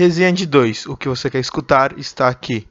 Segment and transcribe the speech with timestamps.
[0.00, 0.86] Resenha de 2.
[0.86, 2.66] O que você quer escutar está aqui.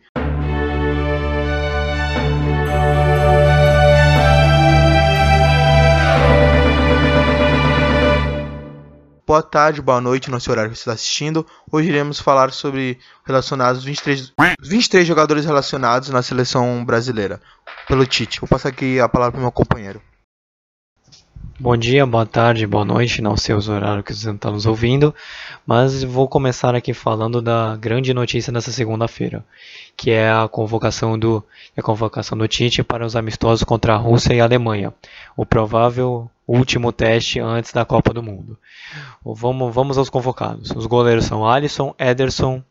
[9.27, 11.45] Boa tarde, boa noite, no seu horário que você está assistindo.
[11.71, 17.39] Hoje iremos falar sobre relacionados 23, 23 jogadores relacionados na seleção brasileira
[17.87, 18.39] pelo Tite.
[18.39, 20.01] Vou passar aqui a palavra para o meu companheiro.
[21.61, 25.13] Bom dia, boa tarde, boa noite, não sei os horários que você está nos ouvindo,
[25.67, 29.43] mas vou começar aqui falando da grande notícia dessa segunda-feira,
[29.97, 31.43] que é a convocação do
[31.75, 34.93] a convocação do Tite para os amistosos contra a Rússia e a Alemanha,
[35.35, 38.57] o provável último teste antes da Copa do Mundo.
[39.21, 40.71] Vamos, vamos aos convocados.
[40.71, 42.63] Os goleiros são Alisson, Ederson,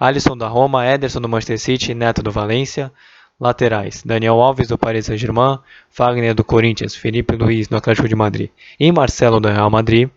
[0.00, 2.90] Alisson da Roma, Ederson do Manchester City, Neto do Valência,
[3.38, 5.58] Laterais: Daniel Alves do Paris Saint-Germain,
[5.90, 8.48] Fagner do Corinthians, Felipe Luiz do Atlético de Madrid.
[8.80, 10.08] E Marcelo do Real Madrid.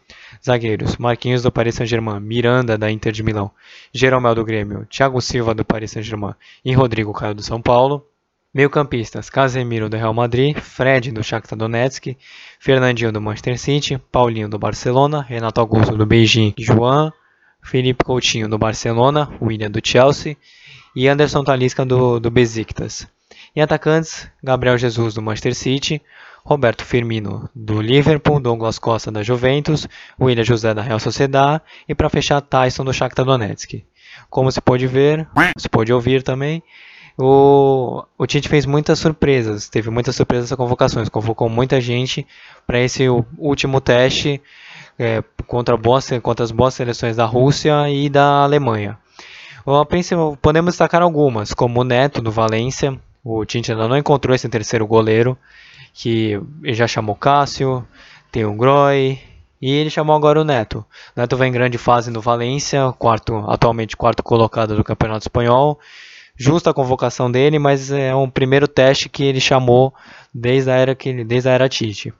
[0.41, 3.51] Zagueiros: Marquinhos do Paris Saint-Germain, Miranda da Inter de Milão,
[3.93, 6.33] Jeromel do Grêmio, Thiago Silva do Paris Saint-Germain.
[6.63, 8.05] E Rodrigo Caio do São Paulo.
[8.53, 12.15] Meio-campistas: Casemiro do Real Madrid, Fred do Shakhtar Donetsk,
[12.57, 17.11] Fernandinho do Manchester City, Paulinho do Barcelona, Renato Augusto do Beijing, João,
[17.61, 20.37] Felipe Coutinho do Barcelona, William do Chelsea.
[20.95, 23.07] E Anderson Talisca do, do Besiktas.
[23.55, 26.01] Em atacantes, Gabriel Jesus do Manchester City,
[26.43, 29.87] Roberto Firmino do Liverpool, Douglas Costa da Juventus,
[30.19, 33.83] William José da Real Sociedad e para fechar Tyson do Shakhtar Donetsk.
[34.29, 35.27] Como se pode ver,
[35.57, 36.63] se pode ouvir também,
[37.17, 42.25] o, o Tite fez muitas surpresas, teve muitas surpresas nessas convocações, convocou muita gente
[42.65, 44.41] para esse último teste
[44.97, 48.97] é, contra, boas, contra as boas seleções da Rússia e da Alemanha.
[50.41, 52.97] Podemos destacar algumas, como o Neto do Valência.
[53.31, 55.37] O Tite ainda não encontrou esse terceiro goleiro,
[55.93, 57.87] que já chamou Cássio,
[58.31, 59.19] tem o Groy,
[59.61, 60.83] e ele chamou agora o Neto.
[61.15, 65.79] O Neto vem em grande fase no Valência, quarto, atualmente quarto colocado do Campeonato Espanhol.
[66.35, 69.93] Justa a convocação dele, mas é um primeiro teste que ele chamou
[70.33, 72.11] desde a era, que, desde a era Tite.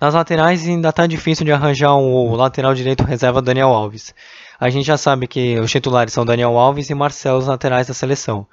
[0.00, 4.12] Nas laterais ainda está difícil de arranjar um lateral direito reserva Daniel Alves.
[4.58, 7.94] A gente já sabe que os titulares são Daniel Alves e Marcelo os laterais da
[7.94, 8.46] seleção.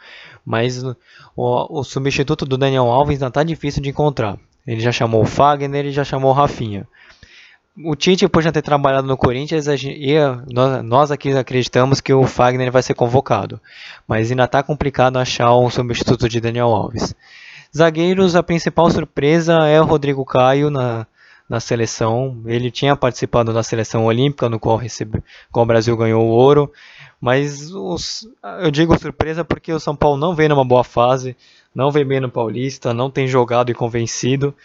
[0.46, 0.96] Mas o,
[1.36, 4.38] o substituto do Daniel Alves ainda está difícil de encontrar.
[4.66, 6.88] Ele já chamou o Fagner, ele já chamou o Rafinha.
[7.86, 9.66] O Tite, por já ter trabalhado no Corinthians,
[10.84, 13.60] nós aqui acreditamos que o Fagner vai ser convocado.
[14.08, 17.16] Mas ainda está complicado achar um substituto de Daniel Alves.
[17.76, 21.08] Zagueiros, a principal surpresa é o Rodrigo Caio na,
[21.48, 22.42] na seleção.
[22.46, 26.72] Ele tinha participado da seleção olímpica, no qual, recebe, qual o Brasil ganhou o ouro.
[27.22, 28.28] Mas os,
[28.64, 31.38] eu digo surpresa porque o São Paulo não vem numa boa fase,
[31.74, 34.56] não vem bem no Paulista, não tem jogado e convencido.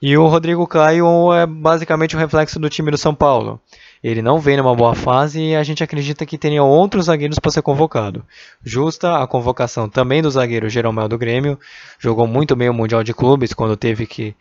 [0.00, 3.60] E o Rodrigo Caio é basicamente o reflexo do time do São Paulo.
[4.02, 7.50] Ele não vem numa boa fase e a gente acredita que teria outros zagueiros para
[7.50, 8.24] ser convocado.
[8.62, 11.58] Justa a convocação também do zagueiro Jeromel do Grêmio.
[11.98, 14.34] Jogou muito bem o Mundial de Clubes quando teve que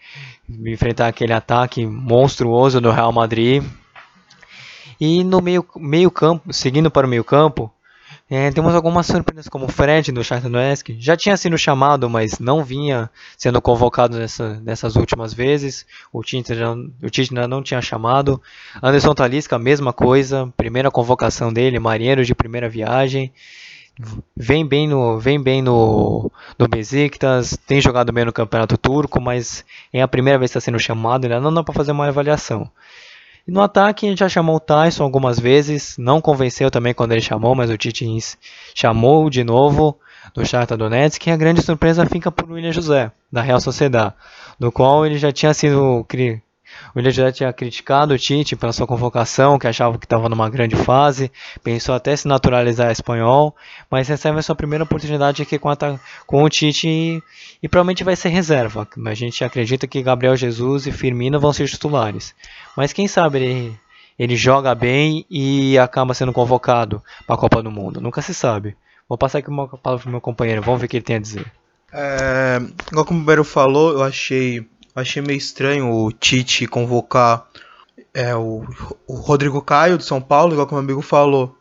[0.49, 3.63] enfrentar aquele ataque monstruoso do Real Madrid.
[4.99, 7.71] E no meio, meio campo, seguindo para o meio campo,
[8.27, 10.95] é, temos algumas surpresas, como o Fred do Shakhtar Donetsk.
[10.97, 13.07] Já tinha sido chamado, mas não vinha
[13.37, 15.85] sendo convocado nessa, nessas últimas vezes.
[16.11, 18.41] O Tite, já, o Tite ainda não tinha chamado.
[18.81, 20.51] Anderson Talisca, mesma coisa.
[20.57, 23.31] Primeira convocação dele, marinheiro de primeira viagem.
[24.35, 26.29] Vem bem no, vem bem no,
[26.59, 29.63] no Besiktas, tem jogado bem no Campeonato Turco, mas
[29.93, 32.69] é a primeira vez que está sendo chamado, ainda não dá para fazer uma avaliação.
[33.47, 37.11] E no ataque a gente já chamou o Tyson algumas vezes, não convenceu também quando
[37.11, 38.05] ele chamou, mas o Tite
[38.73, 39.99] chamou de novo
[40.33, 41.27] do Shakhtar Donetsk.
[41.27, 44.13] E a grande surpresa fica por William José, da Real Sociedad,
[44.59, 46.03] do qual ele já tinha sido
[46.95, 50.75] o já tinha criticado o Tite pela sua convocação, que achava que estava numa grande
[50.75, 51.31] fase,
[51.63, 53.55] pensou até se naturalizar espanhol,
[53.89, 55.77] mas recebe a sua primeira oportunidade aqui com, a,
[56.25, 57.23] com o Tite e,
[57.61, 58.87] e, provavelmente vai ser reserva.
[59.05, 62.33] A gente acredita que Gabriel Jesus e Firmino vão ser titulares.
[62.75, 63.79] Mas quem sabe ele,
[64.17, 68.01] ele joga bem e acaba sendo convocado para a Copa do Mundo.
[68.01, 68.75] Nunca se sabe.
[69.07, 71.19] Vou passar aqui uma palavra para meu companheiro, vamos ver o que ele tem a
[71.19, 71.45] dizer.
[71.93, 72.59] É,
[73.05, 77.47] como o Beiro falou, eu achei Achei meio estranho o Tite convocar
[78.13, 78.65] é, o,
[79.05, 81.57] o Rodrigo Caio de São Paulo, igual como o amigo falou,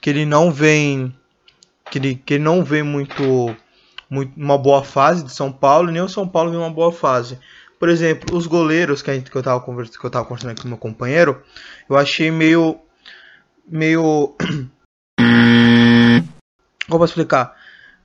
[0.00, 1.14] que ele não vem
[1.90, 3.54] que ele, que ele não vem muito,
[4.10, 7.38] muito uma boa fase de São Paulo, nem o São Paulo vem uma boa fase.
[7.78, 10.52] Por exemplo, os goleiros que, a gente, que, eu estava conversando, que eu tava conversando
[10.52, 11.42] aqui com meu companheiro,
[11.88, 12.78] eu achei meio.
[13.68, 14.34] meio.
[16.88, 17.54] Como posso explicar?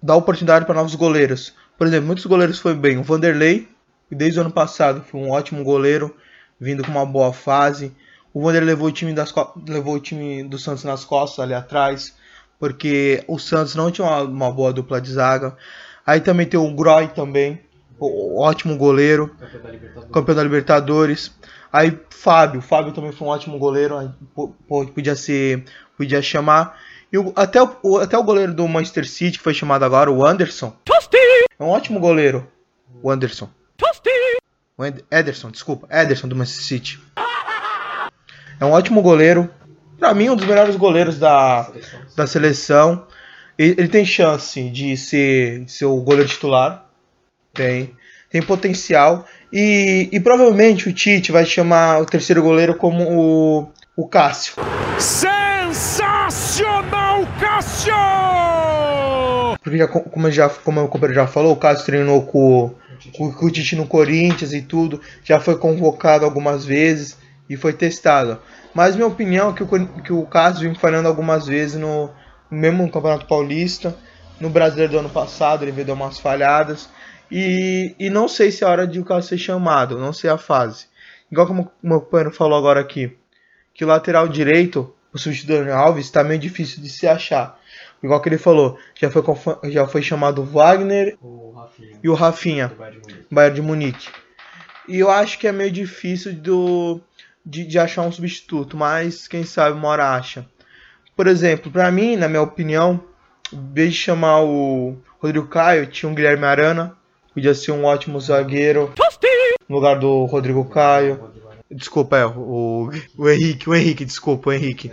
[0.01, 1.53] Dar oportunidade para novos goleiros.
[1.77, 2.97] Por exemplo, muitos goleiros foi bem.
[2.97, 3.69] O Vanderlei,
[4.12, 6.13] e desde o ano passado foi um ótimo goleiro,
[6.60, 7.96] vindo com uma boa fase.
[8.34, 9.34] O Vanderlei levou o time das
[9.68, 12.13] levou o time do Santos nas costas ali atrás,
[12.60, 15.56] porque o Santos não tinha uma, uma boa dupla de zaga.
[16.06, 17.62] Aí também tem o Groy também,
[18.00, 21.31] o, ótimo goleiro, campeão da, campeão da Libertadores.
[21.72, 24.13] Aí Fábio, Fábio também foi um ótimo goleiro,
[24.94, 25.63] podia ser,
[25.98, 26.78] podia chamar.
[27.12, 30.25] E o, até, o, até o goleiro do Manchester City, que foi chamado agora, o
[30.25, 30.74] Anderson.
[31.60, 32.48] É um ótimo goleiro.
[33.02, 33.50] O Anderson.
[34.77, 35.88] O Ederson, desculpa.
[35.91, 37.00] Ederson do Manchester City.
[38.59, 39.50] É um ótimo goleiro.
[39.97, 41.71] Pra mim, um dos melhores goleiros da,
[42.15, 43.06] da seleção.
[43.57, 46.85] Ele, ele tem chance de ser, ser o goleiro titular.
[47.53, 47.95] Tem.
[48.29, 49.27] Tem potencial.
[49.51, 54.53] E, e provavelmente o Tite vai chamar o terceiro goleiro como o, o Cássio.
[54.97, 55.67] Sensacional,
[57.39, 57.94] Cássio!
[59.71, 62.75] Porque já, como, já, como o companheiro já falou, o Cássio treinou com,
[63.15, 65.00] com, com o Tite no Corinthians e tudo.
[65.23, 67.18] Já foi convocado algumas vezes
[67.50, 68.38] e foi testado.
[68.73, 72.09] Mas minha opinião é que o, que o Cássio vem falhando algumas vezes no,
[72.50, 73.95] mesmo no Campeonato Paulista.
[74.41, 76.89] No Brasileiro do ano passado ele veio dar umas falhadas.
[77.31, 80.38] E, e não sei se é hora de o Cássio ser chamado, não sei a
[80.38, 80.88] fase.
[81.31, 83.17] Igual como o meu companheiro falou agora aqui,
[83.74, 87.57] que o lateral direito, o substituto Alves, está meio difícil de se achar.
[88.03, 89.24] Igual que ele falou, já foi,
[89.71, 91.42] já foi chamado Wagner o
[92.03, 94.09] e o Rafinha, do Bayern de, Bayern de Munique.
[94.88, 97.00] E eu acho que é meio difícil do,
[97.45, 100.45] de, de achar um substituto, mas quem sabe uma hora acha.
[101.15, 103.03] Por exemplo, para mim, na minha opinião,
[103.53, 106.98] em vez de chamar o Rodrigo Caio, tinha um Guilherme Arana,
[107.33, 108.92] podia ser um ótimo zagueiro
[109.69, 111.31] no lugar do Rodrigo Caio.
[111.69, 114.92] Desculpa, é, o, o Henrique, o Henrique, desculpa, o Henrique.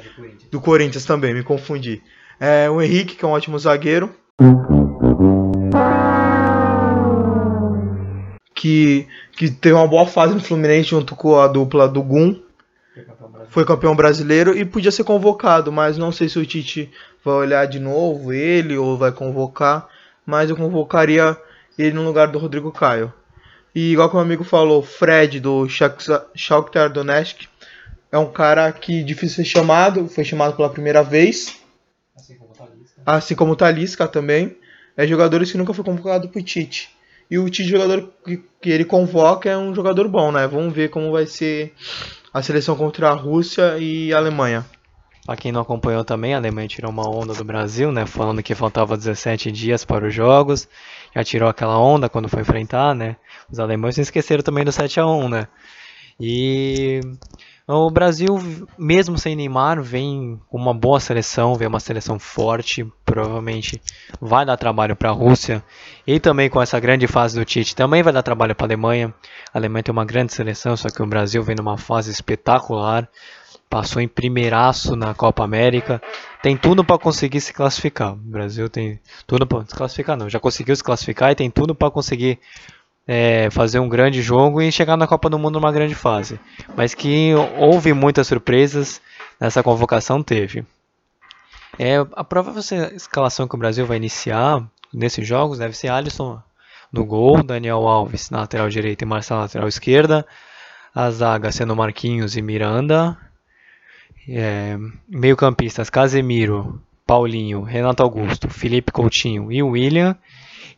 [0.50, 2.00] Do Corinthians também, me confundi.
[2.40, 4.14] É, o Henrique, que é um ótimo zagueiro.
[8.54, 12.40] Que, que teve uma boa fase no Fluminense junto com a dupla do Gum.
[13.48, 16.90] Foi campeão brasileiro e podia ser convocado, mas não sei se o Tite
[17.24, 19.88] vai olhar de novo ele ou vai convocar.
[20.26, 21.36] Mas eu convocaria
[21.78, 23.12] ele no lugar do Rodrigo Caio.
[23.74, 27.46] E igual que o amigo falou, Fred do Shakhtar Donetsk
[28.10, 31.60] é um cara que difícil ser chamado, foi chamado pela primeira vez.
[32.18, 33.02] Assim como o Talisca.
[33.06, 34.56] Assim como o Talisca também.
[34.96, 36.90] É jogadores que nunca foi convocado pro Tite.
[37.30, 40.46] E o Tite, jogador que, que ele convoca, é um jogador bom, né?
[40.48, 41.72] Vamos ver como vai ser
[42.34, 44.66] a seleção contra a Rússia e a Alemanha.
[45.24, 48.06] Para quem não acompanhou também, a Alemanha tirou uma onda do Brasil, né?
[48.06, 50.66] Falando que faltava 17 dias para os jogos.
[51.14, 53.16] Já tirou aquela onda quando foi enfrentar, né?
[53.50, 55.48] Os alemães se esqueceram também do 7 a 1 né?
[56.18, 57.00] E
[57.68, 58.38] o Brasil,
[58.78, 63.78] mesmo sem Neymar, vem uma boa seleção, vem uma seleção forte, provavelmente
[64.18, 65.62] vai dar trabalho para a Rússia.
[66.06, 69.14] E também com essa grande fase do Tite, também vai dar trabalho para a Alemanha.
[69.52, 73.06] A Alemanha tem uma grande seleção, só que o Brasil vem numa fase espetacular
[73.68, 76.00] passou em primeiraço na Copa América,
[76.42, 78.12] tem tudo para conseguir se classificar.
[78.12, 81.74] O Brasil tem tudo para se classificar, não, já conseguiu se classificar e tem tudo
[81.74, 82.38] para conseguir
[83.10, 86.38] é, fazer um grande jogo e chegar na Copa do Mundo numa grande fase.
[86.76, 89.00] Mas que houve muitas surpresas
[89.40, 90.62] nessa convocação, teve.
[91.78, 92.60] É, a provável
[92.94, 94.62] escalação que o Brasil vai iniciar
[94.92, 96.38] nesses jogos deve ser Alisson
[96.92, 100.26] no gol, Daniel Alves na lateral direita e Marcelo na lateral esquerda,
[100.94, 103.16] a zaga sendo Marquinhos e Miranda,
[104.28, 104.76] é,
[105.08, 110.14] meio-campistas Casemiro, Paulinho, Renato Augusto, Felipe Coutinho e William.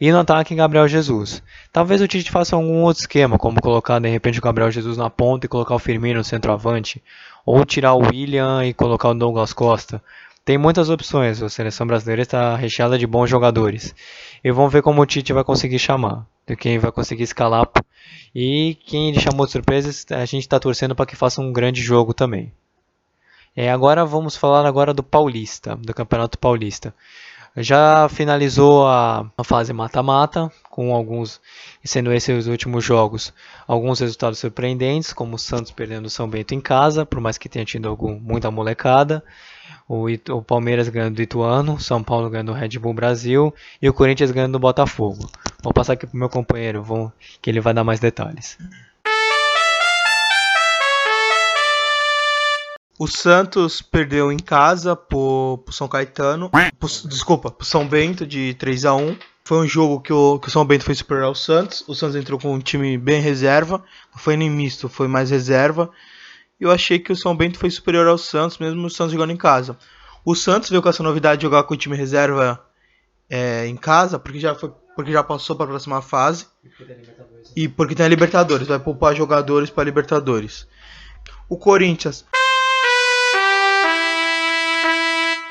[0.01, 1.43] E no ataque, Gabriel Jesus.
[1.71, 5.11] Talvez o Tite faça algum outro esquema, como colocar de repente o Gabriel Jesus na
[5.11, 7.03] ponta e colocar o Firmino no centroavante.
[7.45, 10.03] Ou tirar o William e colocar o Douglas Costa.
[10.43, 13.95] Tem muitas opções, a seleção brasileira está recheada de bons jogadores.
[14.43, 17.69] E vamos ver como o Tite vai conseguir chamar, de quem vai conseguir escalar.
[18.35, 21.83] E quem ele chamou de surpresas, a gente está torcendo para que faça um grande
[21.83, 22.51] jogo também.
[23.55, 26.95] É, agora vamos falar agora do Paulista, do Campeonato Paulista.
[27.57, 31.41] Já finalizou a, a fase mata-mata, com alguns,
[31.85, 33.35] sendo esses os últimos jogos,
[33.67, 37.49] alguns resultados surpreendentes, como o Santos perdendo o São Bento em casa, por mais que
[37.49, 39.23] tenha tido algum, muita molecada.
[39.89, 43.53] O, o Palmeiras ganhando do Ituano, São Paulo ganhando do Red Bull Brasil
[43.83, 45.29] e o Corinthians ganhando do Botafogo.
[45.63, 48.57] Vou passar aqui para o meu companheiro, vou, que ele vai dar mais detalhes.
[53.01, 56.51] O Santos perdeu em casa pro, pro São Caetano.
[56.79, 60.49] Pro, desculpa, pro São Bento de 3 a 1 Foi um jogo que o, que
[60.49, 61.83] o São Bento foi superior ao Santos.
[61.89, 63.83] O Santos entrou com um time bem reserva.
[64.13, 65.91] Não foi nem misto, foi mais reserva.
[66.61, 69.33] E eu achei que o São Bento foi superior ao Santos, mesmo o Santos jogando
[69.33, 69.79] em casa.
[70.23, 72.63] O Santos veio com essa novidade de jogar com o time reserva
[73.31, 76.49] é, em casa, porque já, foi, porque já passou para a próxima fase.
[77.57, 80.69] E porque tem a Libertadores, vai poupar jogadores para Libertadores.
[81.49, 82.27] O Corinthians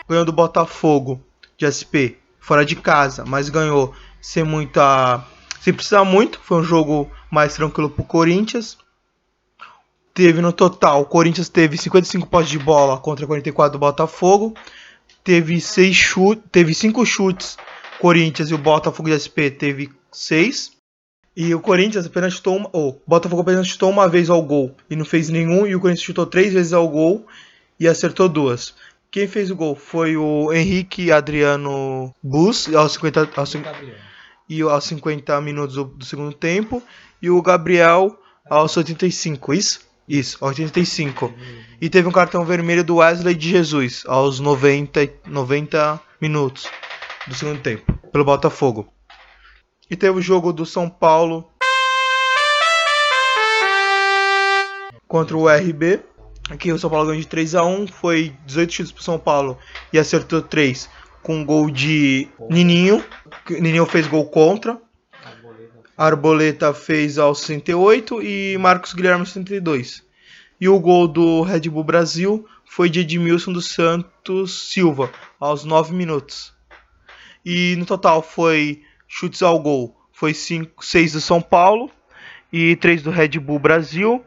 [0.10, 1.24] ganhou do Botafogo
[1.58, 5.24] de SP fora de casa, mas ganhou sem muita.
[5.62, 6.40] sem precisar muito.
[6.44, 8.78] Foi um jogo mais tranquilo pro Corinthians.
[10.14, 14.54] Teve no total, o Corinthians teve 55 postes de bola contra 44 do Botafogo.
[15.24, 17.58] Teve seis chutes, teve cinco chutes
[18.00, 20.72] Corinthians e o Botafogo de SP teve 6.
[21.36, 24.76] E o Corinthians apenas chutou uma, oh, o Botafogo apenas chutou uma vez ao gol
[24.90, 27.28] e não fez nenhum e o Corinthians chutou três vezes ao gol
[27.80, 28.74] e acertou duas.
[29.12, 33.54] Quem fez o gol foi o Henrique Adriano Bus aos 50, aos,
[34.48, 36.82] e aos 50 minutos do, do, segundo tempo
[37.20, 38.16] e o Gabriel
[38.48, 39.90] aos 85, isso?
[40.08, 41.34] Isso, aos 85.
[41.82, 46.68] E teve um cartão vermelho do Wesley de Jesus aos 90, 90 minutos
[47.26, 48.94] do segundo tempo pelo Botafogo.
[49.90, 51.50] E teve o jogo do São Paulo
[55.08, 56.00] contra o RB
[56.50, 59.58] Aqui o São Paulo ganhou de 3 a 1 foi 18 chutes pro São Paulo
[59.94, 60.90] e acertou 3
[61.22, 63.04] com gol de Nininho.
[63.48, 64.82] Nininho fez gol contra.
[65.96, 70.04] Arboleta fez aos 68 e Marcos Guilherme aos 72.
[70.60, 75.94] E o gol do Red Bull Brasil foi de Edmilson dos Santos Silva aos 9
[75.94, 76.52] minutos.
[77.46, 81.92] E no total foi chutes ao gol, foi 5, 6 do São Paulo
[82.52, 84.26] e 3 do Red Bull Brasil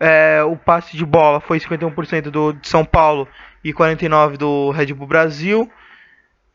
[0.00, 3.28] é, o passe de bola foi 51% do de São Paulo
[3.62, 5.70] e 49% do Red Bull Brasil.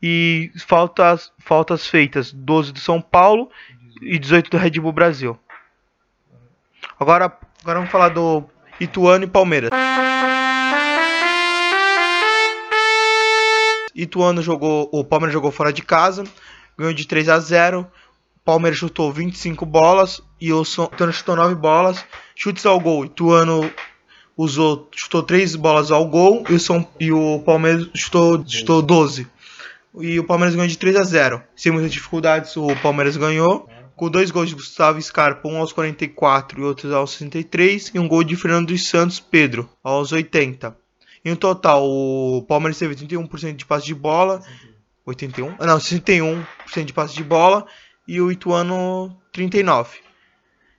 [0.02, 3.48] E faltas, faltas feitas 12 do São Paulo
[4.02, 5.38] e 18 do Red Bull Brasil.
[6.98, 8.44] Agora, agora vamos falar do
[8.80, 9.70] Ituano e Palmeiras.
[13.94, 16.24] Ituano jogou, o Palmeiras jogou fora de casa,
[16.76, 17.90] ganhou de 3 a 0.
[18.46, 22.04] Palmeiras chutou 25 bolas e o Ituano chutou 9 bolas.
[22.36, 23.04] Chutes ao gol.
[23.04, 23.68] Ituano
[24.36, 29.26] usou, chutou 3 bolas ao gol e o, São, e o Palmeiras chutou, chutou 12.
[29.98, 31.42] E o Palmeiras ganhou de 3 a 0.
[31.56, 33.68] Sem muitas dificuldades, o Palmeiras ganhou.
[33.96, 37.90] Com dois gols de Gustavo Scarpa, um aos 44 e outro aos 63.
[37.94, 40.76] E um gol de Fernando dos Santos Pedro, aos 80.
[41.24, 44.40] Em total, o Palmeiras teve 31% de passe de bola.
[45.04, 45.56] 81?
[45.58, 46.44] Não, 61%
[46.84, 47.66] de passe de bola
[48.06, 49.98] e o Ituano 39.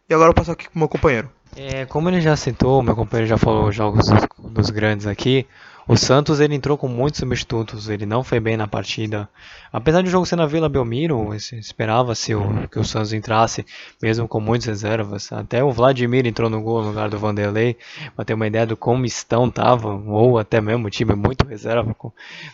[0.09, 1.29] E agora eu passo aqui pro meu companheiro.
[1.55, 5.45] É, como ele já citou, meu companheiro já falou jogos dos, dos, grandes aqui.
[5.87, 9.27] O Santos ele entrou com muitos substitutos, ele não foi bem na partida.
[9.71, 12.33] Apesar de o jogo ser na Vila Belmiro, esperava-se
[12.69, 13.65] que o Santos entrasse,
[14.01, 15.31] mesmo com muitas reservas.
[15.31, 17.77] Até o Vladimir entrou no gol no lugar do Vanderlei,
[18.15, 21.95] para ter uma ideia do como estão tava, ou até mesmo o time muito reserva.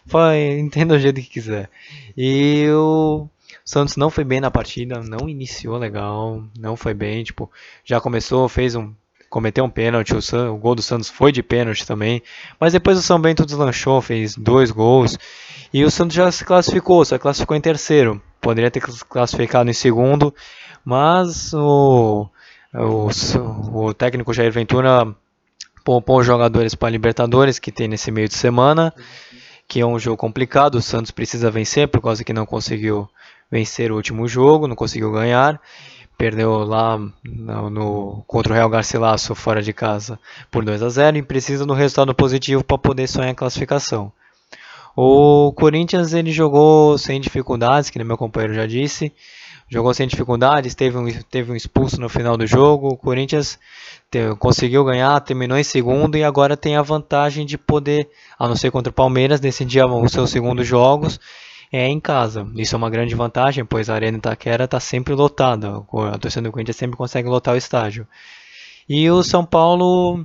[0.05, 1.69] Foi, entenda do jeito que quiser.
[2.15, 3.29] E o o
[3.65, 7.50] Santos não foi bem na partida, não iniciou legal, não foi bem, tipo,
[7.84, 8.93] já começou, fez um
[9.29, 12.22] cometeu um pênalti, o, San, o, gol do Santos foi de pênalti também,
[12.60, 15.17] mas depois o São Bento deslanchou, fez dois gols
[15.74, 18.79] e o Santos já se classificou, só classificou em terceiro, poderia ter
[19.10, 20.32] classificado em segundo,
[20.86, 22.29] mas o,
[22.75, 23.10] o,
[23.74, 25.15] o técnico Jair Ventura
[25.84, 28.93] poupou os jogadores para Libertadores que tem nesse meio de semana,
[29.67, 33.10] que é um jogo complicado, o Santos precisa vencer por causa que não conseguiu
[33.53, 35.62] vencer o último jogo, não conseguiu ganhar.
[36.17, 40.19] Perdeu lá no, no contra o Real Garcilaso fora de casa
[40.50, 44.12] por 2 a 0 e precisa do resultado positivo para poder sonhar a classificação.
[44.95, 49.12] O Corinthians ele jogou sem dificuldades, que meu companheiro já disse.
[49.69, 52.89] Jogou sem dificuldades, teve um, teve um expulso no final do jogo.
[52.89, 53.60] O Corinthians
[54.10, 58.55] te, conseguiu ganhar, terminou em segundo e agora tem a vantagem de poder, a não
[58.55, 61.19] ser contra o Palmeiras, decidir os seus segundos jogos
[61.73, 62.47] é em casa.
[62.55, 65.83] Isso é uma grande vantagem, pois a Arena Itaquera está sempre lotada.
[66.11, 68.07] A torcida do Corinthians sempre consegue lotar o estádio.
[68.87, 70.23] E o São Paulo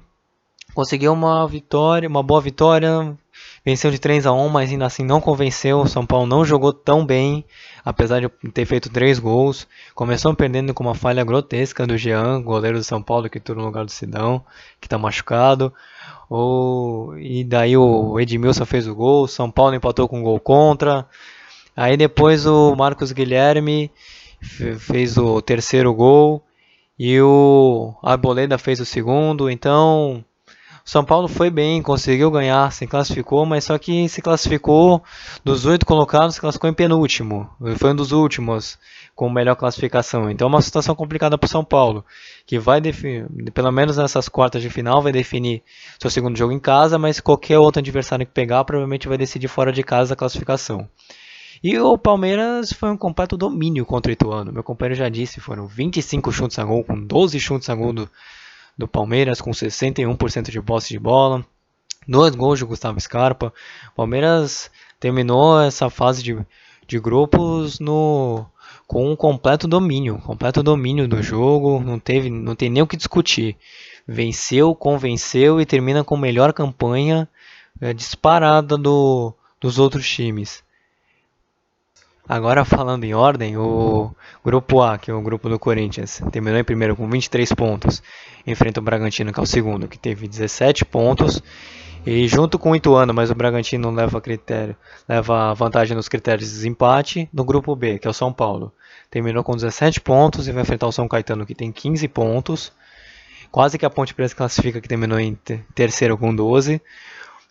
[0.75, 3.17] conseguiu uma vitória, uma boa vitória,
[3.65, 5.81] venceu de 3 a 1, mas ainda assim não convenceu.
[5.81, 7.47] O São Paulo não jogou tão bem,
[7.83, 9.67] apesar de ter feito 3 gols.
[9.95, 13.65] Começou perdendo com uma falha grotesca do Jean, goleiro do São Paulo, que entrou no
[13.65, 14.45] lugar do Sidão,
[14.79, 15.73] que está machucado.
[16.29, 21.07] O, e daí o Edmilson fez o gol, São Paulo empatou com um gol contra.
[21.81, 23.89] Aí depois o Marcos Guilherme
[24.81, 26.43] fez o terceiro gol
[26.99, 29.49] e o Arboleda fez o segundo.
[29.49, 30.25] Então,
[30.85, 35.01] o São Paulo foi bem, conseguiu ganhar, se classificou, mas só que se classificou
[35.45, 37.49] dos oito colocados, se classificou em penúltimo.
[37.77, 38.77] Foi um dos últimos
[39.15, 40.29] com melhor classificação.
[40.29, 42.05] Então, é uma situação complicada para o São Paulo,
[42.45, 45.63] que vai definir, pelo menos nessas quartas de final, vai definir
[45.97, 49.73] seu segundo jogo em casa, mas qualquer outro adversário que pegar provavelmente vai decidir fora
[49.73, 50.89] de casa a classificação.
[51.63, 54.53] E o Palmeiras foi um completo domínio contra o Ituano.
[54.53, 58.11] Meu companheiro já disse, foram 25 chutes a gol, com 12 chutes a gol do,
[58.77, 61.45] do Palmeiras, com 61% de posse de bola.
[62.07, 63.53] Dois gols de Gustavo Scarpa.
[63.97, 66.39] Palmeiras terminou essa fase de,
[66.87, 68.47] de grupos no
[68.87, 72.97] com um completo domínio, completo domínio do jogo, não teve, não tem nem o que
[72.97, 73.55] discutir.
[74.07, 77.29] Venceu, convenceu e termina com melhor campanha
[77.83, 80.63] é, disparada do, dos outros times.
[82.29, 86.65] Agora falando em ordem, o grupo A, que é o grupo do Corinthians, terminou em
[86.65, 88.03] primeiro com 23 pontos,
[88.47, 91.43] enfrenta o Bragantino, que é o segundo, que teve 17 pontos,
[92.05, 94.77] e junto com o Ituano, mas o Bragantino leva critério,
[95.09, 98.75] leva vantagem nos critérios de desempate, no grupo B, que é o São Paulo,
[99.11, 102.73] terminou com 17 pontos e vai enfrentar o São Caetano, que tem 15 pontos,
[103.51, 105.35] quase que a Ponte Preta classifica, que terminou em
[105.75, 106.79] terceiro com 12,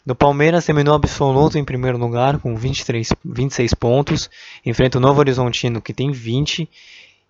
[0.08, 4.30] do Palmeiras terminou absoluto em primeiro lugar com 23, 26 pontos.
[4.66, 6.70] Enfrenta o Novo Horizontino que tem 20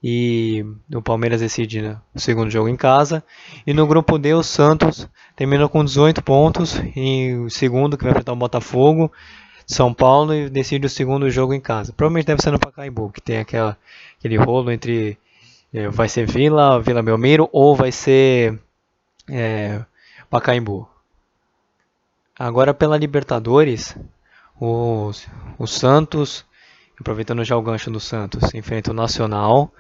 [0.04, 3.24] e o Palmeiras decide né, o segundo jogo em casa.
[3.66, 8.12] E no grupo D o Santos terminou com 18 pontos e o segundo que vai
[8.12, 9.12] enfrentar o Botafogo,
[9.66, 11.92] São Paulo e decide o segundo jogo em casa.
[11.92, 13.76] Provavelmente deve ser no Pacaembu, que tem aquela,
[14.20, 15.18] aquele rolo entre
[15.74, 18.60] é, vai ser Vila, Vila Belmiro ou vai ser
[19.28, 19.82] é,
[20.30, 20.88] Pacaembu.
[22.40, 23.98] Agora pela Libertadores,
[24.60, 25.10] o,
[25.58, 26.46] o Santos,
[27.00, 29.74] aproveitando já o gancho do Santos, enfrenta o Nacional,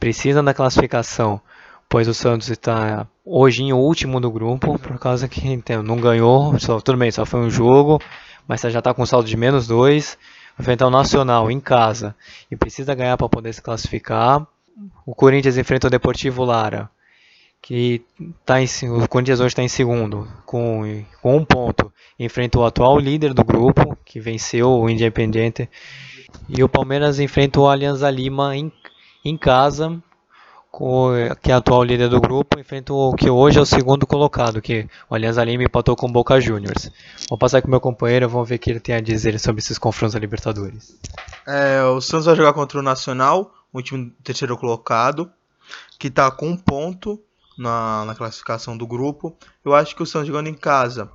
[0.00, 1.38] precisa da classificação,
[1.86, 6.58] pois o Santos está hoje em último do grupo, por causa que então, não ganhou,
[6.58, 8.00] só, tudo bem, só foi um jogo,
[8.46, 10.16] mas já está com saldo de menos dois,
[10.58, 12.16] enfrenta o Nacional em casa
[12.50, 14.46] e precisa ganhar para poder se classificar.
[15.04, 16.88] O Corinthians enfrenta o Deportivo Lara,
[17.60, 18.02] que
[18.44, 21.92] tá em, o Corinthians hoje está em segundo, com, com um ponto.
[22.18, 25.68] Enfrenta o atual líder do grupo, que venceu o Independiente.
[26.48, 28.72] E o Palmeiras enfrenta o Alianza Lima em,
[29.24, 30.02] em casa,
[30.70, 31.10] com,
[31.42, 32.58] que é o atual líder do grupo.
[32.58, 36.12] Enfrenta o que hoje é o segundo colocado, que o Alianza Lima empatou com o
[36.12, 36.90] Boca Juniors.
[37.28, 39.78] Vou passar com meu companheiro, vamos ver o que ele tem a dizer sobre esses
[39.78, 40.98] confrontos da Libertadores.
[41.46, 45.30] É, o Santos vai jogar contra o Nacional, o último terceiro colocado,
[45.98, 47.20] que está com um ponto
[47.58, 49.36] na, na classificação do grupo.
[49.64, 51.10] Eu acho que o Santos jogando em casa,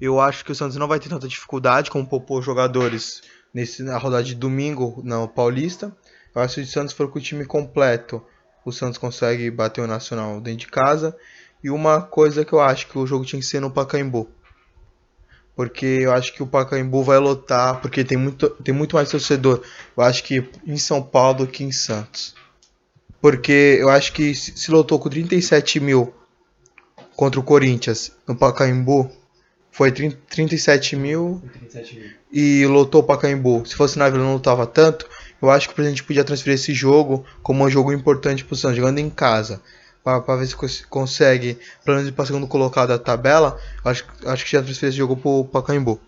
[0.00, 3.98] eu acho que o Santos não vai ter tanta dificuldade como poupou jogadores nesse, na
[3.98, 5.94] rodada de domingo no Paulista.
[6.34, 8.22] Eu acho que o Santos for com o time completo,
[8.64, 11.16] o Santos consegue bater o Nacional dentro de casa.
[11.62, 14.28] E uma coisa que eu acho que o jogo tinha que ser no Pacaembu.
[15.54, 19.62] Porque eu acho que o Pacaembu vai lotar, porque tem muito, tem muito mais torcedor.
[19.96, 22.34] Eu acho que em São Paulo do que em Santos.
[23.22, 26.12] Porque eu acho que se lotou com 37 mil
[27.14, 29.08] contra o Corinthians no Pacaembu.
[29.70, 33.64] Foi 30, 37 mil, 37 mil e lotou o Pacaembu.
[33.64, 35.08] Se fosse na Vila não lotava tanto.
[35.40, 38.56] Eu acho que o presidente podia transferir esse jogo como um jogo importante para o
[38.56, 39.62] Santos, jogando em casa.
[40.02, 43.56] Para ver se consegue, pelo menos para segundo colocado da tabela.
[43.84, 46.00] Acho, acho que já transferiu esse jogo para o Pacaembu.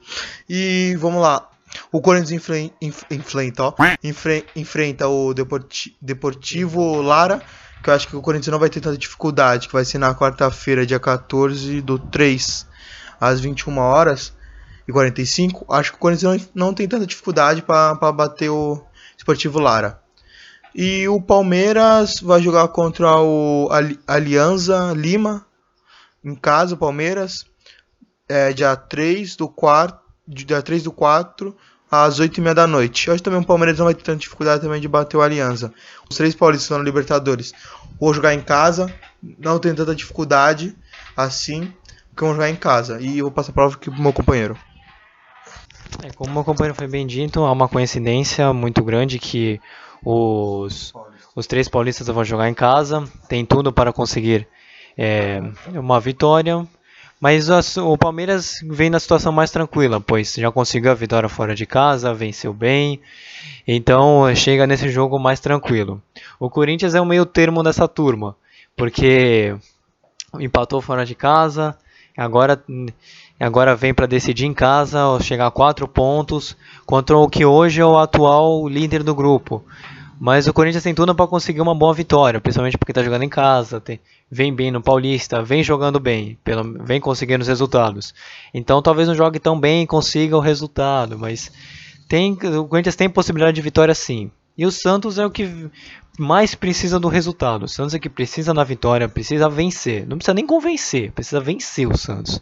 [0.48, 1.48] E vamos lá.
[1.90, 2.74] O Corinthians enfrenta,
[3.10, 3.74] enfrenta, ó,
[4.54, 5.34] enfrenta o
[6.00, 7.42] Deportivo Lara,
[7.82, 10.14] que eu acho que o Corinthians não vai ter tanta dificuldade, que vai ser na
[10.14, 12.66] quarta-feira, dia 14 do 3,
[13.20, 14.32] às 21 horas
[14.88, 15.72] e 45.
[15.72, 18.82] Acho que o Corinthians não, não tem tanta dificuldade para bater o
[19.18, 20.00] Deportivo Lara.
[20.74, 23.68] E o Palmeiras vai jogar contra o
[24.06, 25.46] Alianza Lima,
[26.24, 27.46] em casa, o Palmeiras,
[28.28, 31.54] é, dia 3 do 4 dia 3 do 4
[31.90, 33.10] às 8 e meia da noite.
[33.10, 35.72] Hoje também o Palmeiras não vai ter tanta dificuldade também de bater o Aliança.
[36.08, 37.52] Os três paulistas estão Libertadores.
[38.00, 38.92] Vou jogar em casa,
[39.38, 40.76] não tem tanta dificuldade
[41.16, 41.72] assim,
[42.10, 43.00] porque vão jogar em casa.
[43.00, 44.56] E eu vou passar a prova aqui pro meu companheiro.
[46.02, 49.60] É, como meu companheiro foi bem dito, há uma coincidência muito grande que
[50.04, 50.92] os,
[51.34, 54.48] os três paulistas vão jogar em casa, tem tudo para conseguir
[54.98, 55.40] é,
[55.72, 56.66] uma vitória,
[57.24, 61.64] mas o Palmeiras vem na situação mais tranquila, pois já conseguiu a vitória fora de
[61.64, 63.00] casa, venceu bem,
[63.66, 66.02] então chega nesse jogo mais tranquilo.
[66.38, 68.36] O Corinthians é o meio termo dessa turma,
[68.76, 69.56] porque
[70.38, 71.74] empatou fora de casa,
[72.14, 72.62] agora,
[73.40, 77.86] agora vem para decidir em casa, chegar a quatro pontos contra o que hoje é
[77.86, 79.64] o atual líder do grupo.
[80.18, 83.28] Mas o Corinthians tem tudo para conseguir uma boa vitória, principalmente porque está jogando em
[83.28, 84.00] casa, tem,
[84.30, 88.14] vem bem no Paulista, vem jogando bem, pelo, vem conseguindo os resultados.
[88.52, 91.50] Então talvez não jogue tão bem e consiga o resultado, mas
[92.08, 94.30] tem, o Corinthians tem possibilidade de vitória sim.
[94.56, 95.68] E o Santos é o que
[96.18, 97.64] mais precisa do resultado.
[97.64, 100.06] O Santos é que precisa da vitória, precisa vencer.
[100.06, 102.40] Não precisa nem convencer, precisa vencer o Santos.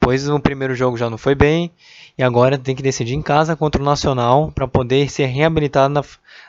[0.00, 1.70] Pois no primeiro jogo já não foi bem
[2.16, 6.02] e agora tem que decidir em casa contra o Nacional para poder ser reabilitado na,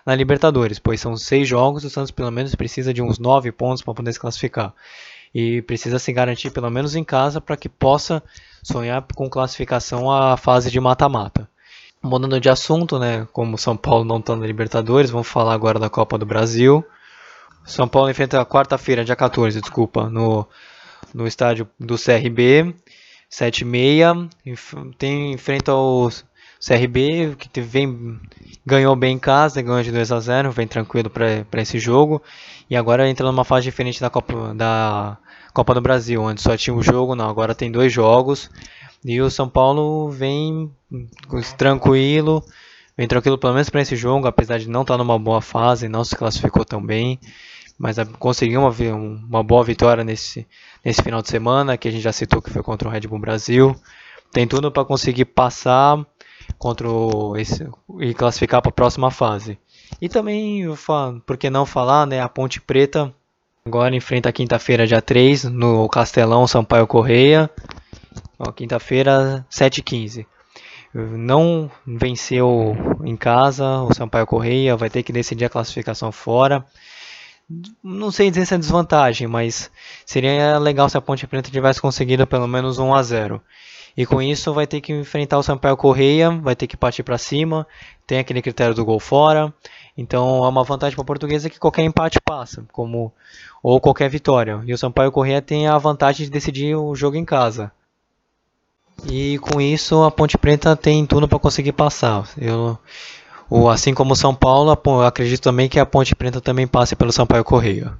[0.05, 3.83] na Libertadores, pois são seis jogos, o Santos pelo menos precisa de uns nove pontos
[3.83, 4.73] para poder se classificar.
[5.35, 8.23] E precisa se garantir pelo menos em casa para que possa
[8.63, 11.49] sonhar com classificação à fase de mata-mata.
[12.01, 13.27] Mudando de assunto, né?
[13.31, 16.83] Como São Paulo não está na Libertadores, vamos falar agora da Copa do Brasil.
[17.63, 20.47] São Paulo enfrenta quarta-feira, dia 14, desculpa, no,
[21.13, 22.75] no estádio do CRB,
[23.31, 24.29] 7h30.
[24.97, 26.09] Tem, enfrenta o
[26.59, 28.19] CRB, que vem,
[28.65, 32.21] ganhou bem em casa, ganhou de 2 a 0 vem tranquilo para esse jogo.
[32.69, 35.17] E agora entra numa fase diferente da Copa, da
[35.53, 38.49] Copa do Brasil, onde só tinha um jogo, não, agora tem dois jogos.
[39.03, 40.71] E o São Paulo vem
[41.57, 42.43] tranquilo,
[42.95, 45.89] vem tranquilo pelo menos para esse jogo, apesar de não estar tá numa boa fase,
[45.89, 47.19] não se classificou tão bem,
[47.79, 50.47] mas conseguiu uma, uma boa vitória nesse,
[50.83, 53.19] nesse final de semana, que a gente já citou que foi contra o Red Bull
[53.19, 53.75] Brasil.
[54.31, 56.05] Tem tudo para conseguir passar
[56.57, 57.67] contra o, esse,
[57.99, 59.57] e classificar para a próxima fase.
[60.01, 60.65] E também,
[61.25, 63.13] por que não falar, né, a Ponte Preta
[63.65, 67.49] agora enfrenta quinta-feira, dia 3, no Castelão Sampaio Correia.
[68.55, 70.25] Quinta-feira, 7h15.
[70.93, 76.65] Não venceu em casa o Sampaio Correia, vai ter que decidir a classificação fora.
[77.83, 79.71] Não sei dizer se é desvantagem, mas
[80.05, 83.41] seria legal se a Ponte Preta tivesse conseguido pelo menos 1 a 0.
[83.95, 87.17] E com isso vai ter que enfrentar o Sampaio Correia, vai ter que partir para
[87.17, 87.67] cima,
[88.07, 89.53] tem aquele critério do gol fora.
[89.97, 93.11] Então é uma vantagem para a portuguesa que qualquer empate passa, como
[93.61, 94.61] ou qualquer vitória.
[94.65, 97.71] E o Sampaio Correia tem a vantagem de decidir o jogo em casa.
[99.05, 102.29] E com isso a Ponte Preta tem tudo para conseguir passar.
[102.37, 102.77] Eu,
[103.69, 104.71] assim como São Paulo,
[105.05, 107.93] acredito também que a Ponte Preta também passe pelo Sampaio Correia.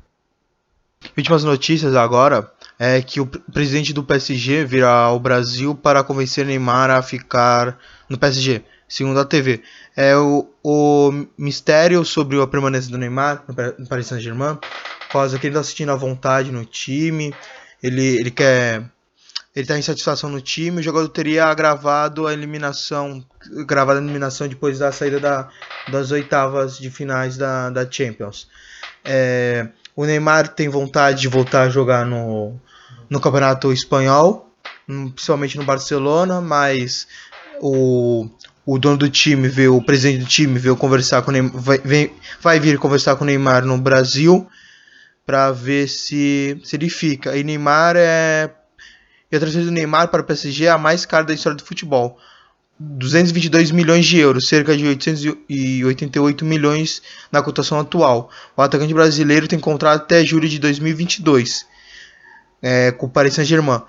[1.17, 6.89] Últimas notícias agora é que o presidente do PSG virá ao Brasil para convencer Neymar
[6.89, 9.61] a ficar no PSG, segundo a TV.
[9.95, 13.43] É o, o mistério sobre a permanência do Neymar
[13.77, 14.57] no Paris Saint-Germain,
[15.11, 17.33] causa que ele está assistindo à vontade no time,
[17.83, 18.83] ele, ele quer
[19.53, 23.23] ele está em satisfação no time, o jogador teria gravado a eliminação,
[23.65, 25.49] gravado a eliminação depois da saída da,
[25.91, 28.47] das oitavas de finais da, da Champions.
[29.03, 32.55] É, o Neymar tem vontade de voltar a jogar no,
[33.09, 34.49] no Campeonato Espanhol,
[34.85, 37.07] principalmente no Barcelona, mas
[37.59, 38.29] o,
[38.65, 42.13] o dono do time veio, o presidente do time veio conversar com Neymar, vai, vem,
[42.39, 44.47] vai vir conversar com o Neymar no Brasil
[45.25, 47.35] para ver se, se ele fica.
[47.35, 48.49] E Neymar é
[49.31, 51.63] e a transferência do Neymar para o PSG é a mais cara da história do
[51.63, 52.17] futebol.
[52.79, 58.29] 222 milhões de euros, cerca de 888 milhões na cotação atual.
[58.57, 61.65] O atacante brasileiro tem contrato até julho de 2022
[62.61, 63.81] é, com o Paris Saint-Germain.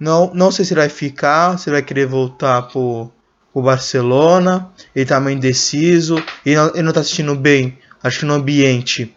[0.00, 3.12] Não, não sei se ele vai ficar, se ele vai querer voltar para o
[3.54, 4.70] Barcelona.
[4.94, 6.22] Ele está meio indeciso.
[6.44, 9.14] Ele não, ele não tá assistindo bem, acho que no ambiente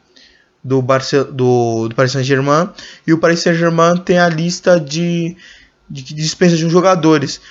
[0.63, 2.69] do, Barce do, do Paris Saint-Germain.
[3.05, 5.35] E o Paris Saint-Germain tem a lista de
[5.91, 7.41] de dispensa de jogadores.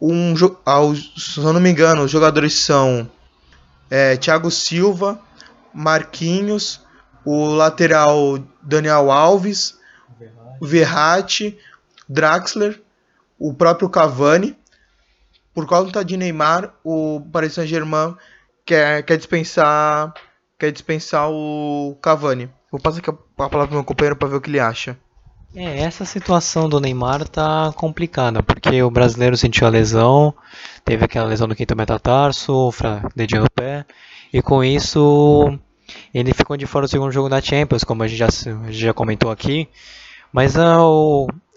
[0.00, 3.10] Um, se eu não me engano, os jogadores são
[3.90, 5.20] é, Thiago Silva,
[5.72, 6.80] Marquinhos,
[7.24, 9.78] o lateral Daniel Alves,
[10.60, 11.56] Verratti,
[12.08, 12.80] Draxler,
[13.38, 14.56] o próprio Cavani.
[15.54, 18.14] Por conta de Neymar, o Paris Saint-Germain
[18.64, 20.12] quer, quer dispensar
[20.58, 22.50] quer dispensar o Cavani.
[22.70, 24.98] Vou passar aqui a palavra pro meu companheiro para ver o que ele acha.
[25.54, 30.34] É, essa situação do Neymar tá complicada, porque o brasileiro sentiu a lesão,
[30.84, 32.70] teve aquela lesão do quinto metatarso,
[33.14, 33.86] dedinho no pé,
[34.32, 35.58] e com isso
[36.12, 38.28] ele ficou de fora do segundo jogo da Champions, como a gente já,
[38.68, 39.68] já comentou aqui.
[40.32, 40.76] Mas a,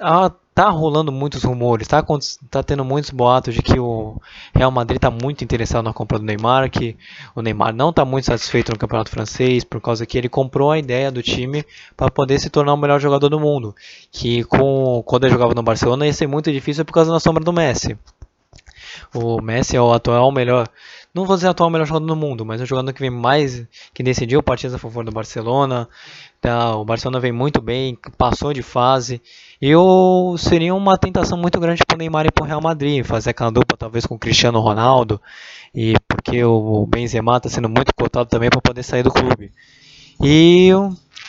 [0.01, 2.05] a tá rolando muitos rumores, tá,
[2.51, 4.21] tá tendo muitos boatos de que o
[4.53, 6.97] Real Madrid está muito interessado na compra do Neymar, que
[7.33, 10.77] o Neymar não está muito satisfeito no Campeonato Francês, por causa que ele comprou a
[10.77, 11.63] ideia do time
[11.95, 13.73] para poder se tornar o melhor jogador do mundo,
[14.11, 17.41] que com, quando ele jogava no Barcelona ia ser muito difícil por causa da sombra
[17.41, 17.97] do Messi.
[19.13, 20.67] O Messi é o atual melhor
[21.13, 24.03] não vou dizer atual melhor jogador do mundo, mas o jogador que vem mais, que
[24.03, 25.87] decidiu partidas a favor do Barcelona.
[26.39, 29.21] Tá, o Barcelona vem muito bem, passou de fase.
[29.61, 33.03] E eu, seria uma tentação muito grande para o Neymar ir para o Real Madrid,
[33.03, 35.19] fazer aquela dupla talvez com o Cristiano Ronaldo.
[35.73, 39.51] E porque o Benzema está sendo muito cotado também para poder sair do clube.
[40.23, 40.69] E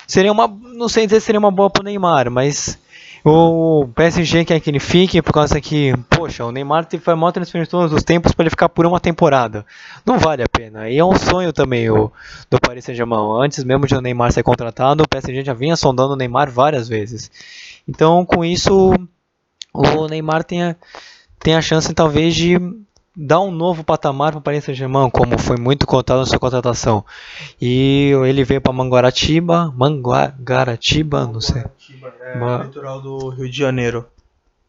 [0.07, 2.79] seria uma, não sei dizer se seria uma boa para o Neymar, mas
[3.25, 7.33] o PSG quer que ele fique por causa que, poxa, o Neymar foi a maior
[7.33, 9.65] transferência de todos os tempos para ele ficar por uma temporada.
[10.07, 10.89] Não vale a pena.
[10.89, 12.11] E é um sonho também o,
[12.51, 13.43] do Paris Saint-Germain.
[13.43, 16.89] Antes mesmo de o Neymar ser contratado, o PSG já vinha sondando o Neymar várias
[16.89, 17.31] vezes.
[17.87, 18.95] Então, com isso,
[19.73, 20.77] o Neymar tem a,
[21.39, 22.59] tem a chance talvez de
[23.16, 27.05] dar um novo patamar para o Paris Saint-Germain, como foi muito contado na sua contratação.
[27.61, 31.64] E ele veio para Manguaratiba, Manguaratiba, não sei.
[32.23, 32.64] É, Ma...
[32.64, 34.07] litoral do Rio de Janeiro.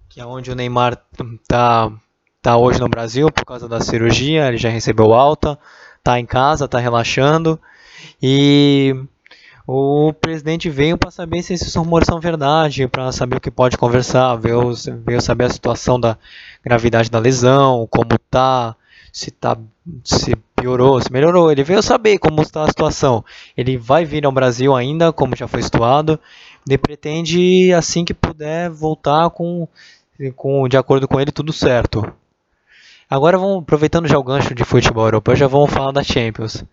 [0.09, 0.97] que é onde o Neymar
[1.47, 1.91] tá,
[2.41, 5.57] tá hoje no Brasil por causa da cirurgia, ele já recebeu alta,
[6.03, 7.59] tá em casa, tá relaxando
[8.21, 8.95] e
[9.67, 13.77] o presidente veio para saber se esses rumores são verdade, para saber o que pode
[13.77, 14.73] conversar, veio,
[15.05, 16.17] veio saber a situação da
[16.63, 18.75] gravidade da lesão, como tá,
[19.11, 19.57] se tá
[20.03, 21.51] se piorou, se melhorou.
[21.51, 23.23] Ele veio saber como está a situação.
[23.57, 26.19] Ele vai vir ao Brasil ainda, como já foi situado.
[26.67, 29.67] Ele pretende assim que puder voltar com,
[30.35, 32.11] com de acordo com ele tudo certo.
[33.09, 36.63] Agora vamos aproveitando já o gancho de futebol europeu, já vamos falar da Champions.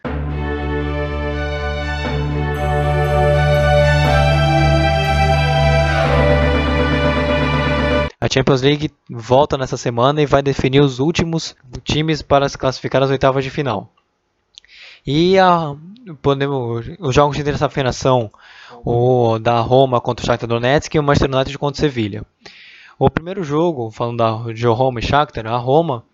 [8.21, 11.55] A Champions League volta nessa semana e vai definir os últimos
[11.85, 13.93] times para se classificar às oitavas de final.
[15.07, 15.77] E a,
[16.21, 18.31] podemos, os jogos de terça-feira são
[18.85, 22.25] o da Roma contra o Shakhtar Donetsk e o Manchester United contra o Sevilha.
[22.99, 26.05] O primeiro jogo, falando da, de Roma e Shakhtar, a Roma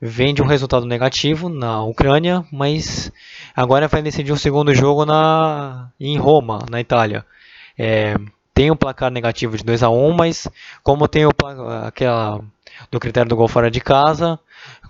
[0.00, 3.12] vem de um resultado negativo na Ucrânia, mas
[3.54, 7.24] agora vai decidir o segundo jogo na, em Roma, na Itália.
[7.78, 8.16] É,
[8.54, 10.48] tem um placar negativo de 2 a 1 mas
[10.82, 11.30] como tem o
[11.84, 12.40] aquela
[12.90, 14.38] do critério do gol fora de casa,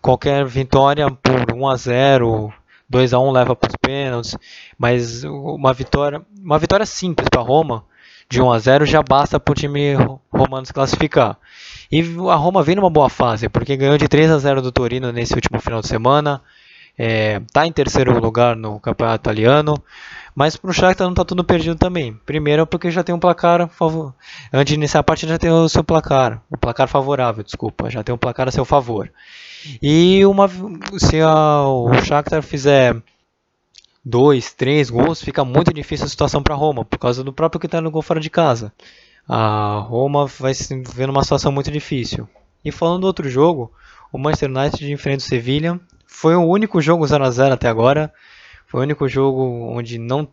[0.01, 2.53] qualquer vitória por 1 a 0,
[2.89, 4.37] 2 a 1 leva para os pênaltis,
[4.79, 7.85] mas uma vitória, uma vitória simples para Roma
[8.29, 9.95] de 1 a 0 já basta para o time
[10.33, 11.37] romano se classificar.
[11.91, 12.01] E
[12.31, 15.35] a Roma vem numa boa fase, porque ganhou de 3 a 0 do Torino nesse
[15.35, 16.41] último final de semana,
[16.99, 19.75] está é, tá em terceiro lugar no campeonato italiano,
[20.35, 22.19] mas para o Shakhtar não está tudo perdido também.
[22.27, 24.15] Primeiro porque já tem um placar favor...
[24.53, 28.03] antes de iniciar a partida já tem o seu placar, o placar favorável, desculpa, já
[28.03, 29.11] tem um placar a seu favor.
[29.81, 30.49] E uma
[30.99, 33.01] se a, o Shakhtar fizer
[34.05, 37.67] dois, três gols, fica muito difícil a situação para Roma por causa do próprio que
[37.67, 38.73] está no gol fora de casa.
[39.27, 42.29] A Roma vai se ver numa situação muito difícil.
[42.65, 43.73] E falando do outro jogo,
[44.13, 45.81] o Manchester United enfrenta o Sevilha
[46.15, 48.13] foi o único jogo 0 a 0 até agora.
[48.75, 50.27] Foi o único jogo onde não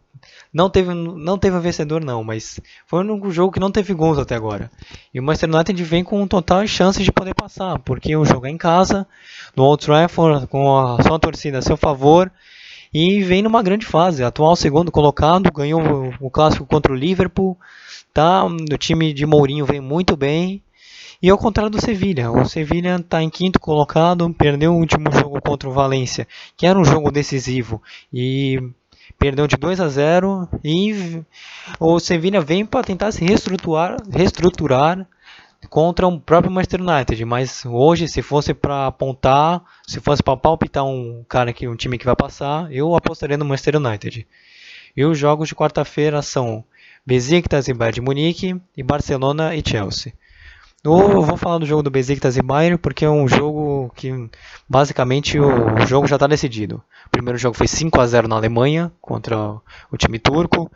[0.51, 3.93] não teve não teve um vencedor não, mas foi o único jogo que não teve
[3.93, 4.71] gols até agora.
[5.13, 8.49] E o Manchester United vem com total chance de poder passar, porque o jogo é
[8.49, 9.07] em casa,
[9.55, 12.31] no Old Trafford, com a sua torcida a seu favor,
[12.91, 14.23] e vem numa grande fase.
[14.23, 17.55] Atual segundo colocado, ganhou o, clássico contra o Liverpool,
[18.11, 18.43] tá?
[18.43, 20.63] O time de Mourinho vem muito bem
[21.21, 25.41] e ao contrário do Sevilha, o Sevilha está em quinto colocado, perdeu o último jogo
[25.41, 27.81] contra o Valência, que era um jogo decisivo,
[28.11, 28.59] e
[29.19, 31.21] perdeu de 2 a 0 e
[31.79, 35.07] o Sevilha vem para tentar se reestruturar, reestruturar
[35.69, 40.83] contra o próprio Manchester United, mas hoje se fosse para apontar, se fosse para palpitar
[40.83, 44.27] um cara que um time que vai passar, eu apostaria no Manchester United.
[44.97, 46.63] E os jogos de quarta-feira são
[47.05, 50.13] Besiktas e Bayern de Munique e Barcelona e Chelsea.
[50.83, 54.11] Eu vou falar do jogo do Besiktas e Bayern porque é um jogo que
[54.67, 56.81] basicamente o jogo já está decidido.
[57.05, 59.37] O primeiro jogo foi 5 a 0 na Alemanha contra
[59.91, 60.71] o time turco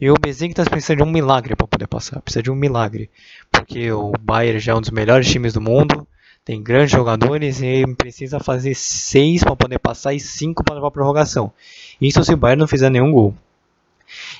[0.00, 2.22] e o Besiktas precisa de um milagre para poder passar.
[2.22, 3.10] Precisa de um milagre
[3.52, 6.08] porque o Bayern já é um dos melhores times do mundo,
[6.42, 10.90] tem grandes jogadores e precisa fazer 6 para poder passar e 5 para levar a
[10.90, 11.52] prorrogação.
[12.00, 13.34] Isso se o Bayern não fizer nenhum gol.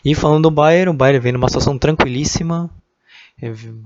[0.02, 2.70] E falando do Bayern, o Bayern vem numa situação tranquilíssima,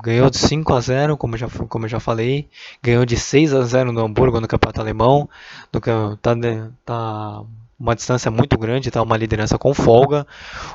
[0.02, 2.48] Ganhou de 5 a 0, como, já, como eu já falei.
[2.82, 5.28] Ganhou de 6 a 0 no Hamburgo no campeonato alemão.
[5.72, 6.36] Do, tá,
[6.84, 7.44] tá
[7.78, 10.26] uma distância muito grande, tá uma liderança com folga.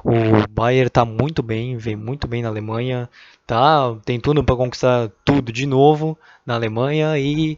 [0.04, 3.10] O Bayern está muito bem, vem muito bem na Alemanha,
[3.48, 7.58] tá, tem tudo para conquistar tudo de novo na Alemanha e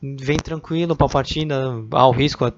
[0.00, 2.52] vem tranquilo para a partida, ao risco,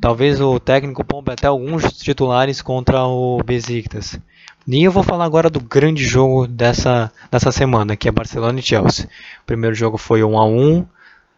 [0.00, 4.18] talvez o técnico pompe até alguns titulares contra o Besiktas.
[4.66, 8.62] E eu vou falar agora do grande jogo dessa, dessa semana, que é Barcelona e
[8.62, 9.06] Chelsea.
[9.42, 10.86] O primeiro jogo foi 1 a 1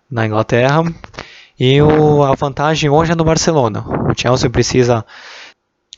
[0.09, 0.85] na Inglaterra.
[1.59, 3.85] E o, a vantagem hoje é no Barcelona.
[4.09, 5.05] O Chelsea precisa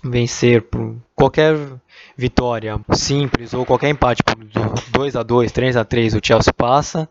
[0.02, 1.56] vencer por qualquer
[2.16, 4.36] vitória simples ou qualquer empate por
[4.90, 7.08] 2 a 2, 3 a 3, o Chelsea passa.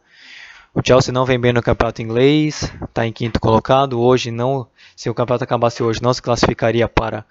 [0.74, 4.00] O Chelsea não vem bem no campeonato inglês, está em quinto colocado.
[4.00, 7.26] Hoje não, se o campeonato acabasse hoje, não se classificaria para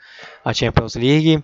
[0.45, 1.43] a Champions League.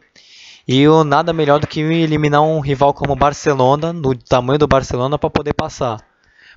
[0.67, 4.69] E o nada melhor do que eliminar um rival como o Barcelona, no tamanho do
[4.69, 6.01] Barcelona, para poder passar.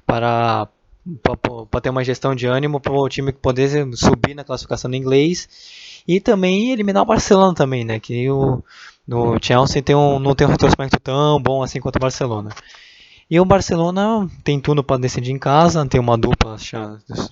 [0.06, 0.68] Para,
[1.72, 6.04] para ter uma gestão de ânimo para o time poder subir na classificação do inglês.
[6.08, 8.00] E também eliminar o Barcelona também, né?
[8.00, 8.64] Que o,
[9.10, 12.52] o Chelsea tem um, não tem um retrospecto tão bom assim quanto o Barcelona.
[13.30, 16.58] E o Barcelona tem tudo para decidir em casa, tem uma dupla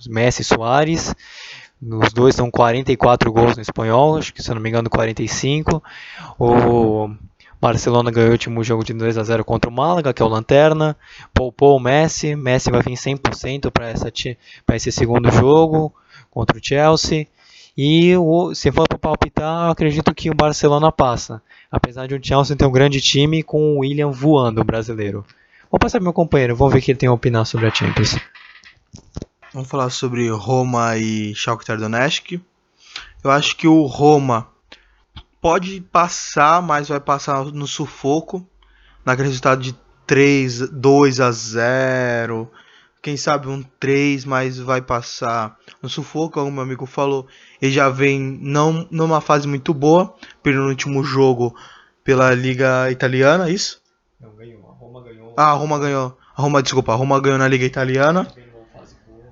[0.08, 1.14] Messi e Soares.
[1.86, 5.82] Os dois são 44 gols no espanhol, acho que se eu não me engano 45.
[6.38, 7.10] O
[7.60, 10.28] Barcelona ganhou o último jogo de 2 a 0 contra o Málaga, que é o
[10.28, 10.96] Lanterna.
[11.32, 12.34] Poupou o Messi.
[12.34, 15.92] Messi vai vir 100% para esse segundo jogo
[16.30, 17.26] contra o Chelsea.
[17.76, 21.42] E o, se for para palpitar, eu acredito que o Barcelona passa.
[21.70, 25.24] Apesar de o Chelsea ter um grande time com o William voando, o brasileiro.
[25.70, 27.74] Vou passar para meu companheiro, vamos ver o que ele tem a opinar sobre a
[27.74, 28.16] Champions.
[29.54, 32.40] Vamos falar sobre Roma e Shakhtar Donetsk.
[33.22, 34.48] Eu acho que o Roma
[35.40, 38.44] pode passar, mas vai passar no sufoco,
[39.06, 39.72] naquele resultado de
[40.08, 42.50] 3, 2 a 0.
[43.00, 47.28] Quem sabe um 3, mas vai passar no sufoco, como meu amigo falou.
[47.62, 51.54] Ele já vem não numa fase muito boa, pelo último jogo
[52.02, 53.80] pela Liga Italiana, isso?
[54.20, 54.68] Não, ganhou.
[54.68, 55.34] A Roma ganhou.
[55.36, 56.18] Ah, a Roma ganhou.
[56.36, 58.26] A Roma, desculpa, a Roma ganhou na Liga Italiana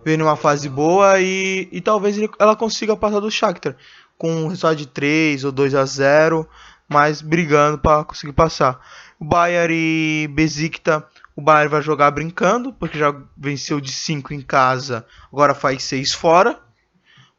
[0.05, 3.77] vem numa fase boa e, e talvez ela consiga passar do Shakhtar
[4.23, 6.49] com um resultado de 3 ou 2 a 0,
[6.89, 8.81] mas brigando para conseguir passar.
[9.19, 11.03] O Bayern e Besiktas,
[11.35, 16.13] o Bayern vai jogar brincando, porque já venceu de 5 em casa, agora faz 6
[16.13, 16.61] fora.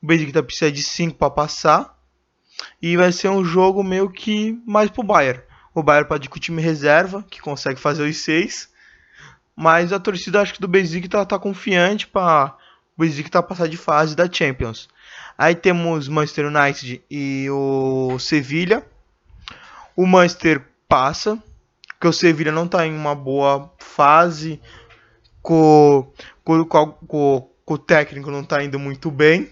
[0.02, 1.97] O Besiktas precisa de 5 para passar.
[2.82, 5.41] E vai ser um jogo meio que mais pro Bayern.
[5.73, 8.73] O Bayern pode ir com o time reserva, que consegue fazer os 6
[9.56, 12.56] mas a torcida acho que do Besiktas tá, tá confiante para
[12.98, 14.88] o Besiktas tá passar de fase da Champions.
[15.38, 18.84] Aí temos Manchester United e o Sevilha.
[19.96, 21.42] O Manchester passa,
[21.88, 24.60] porque o Sevilha não está em uma boa fase,
[25.42, 26.12] com,
[26.44, 29.52] com, com, com, o técnico não está indo muito bem,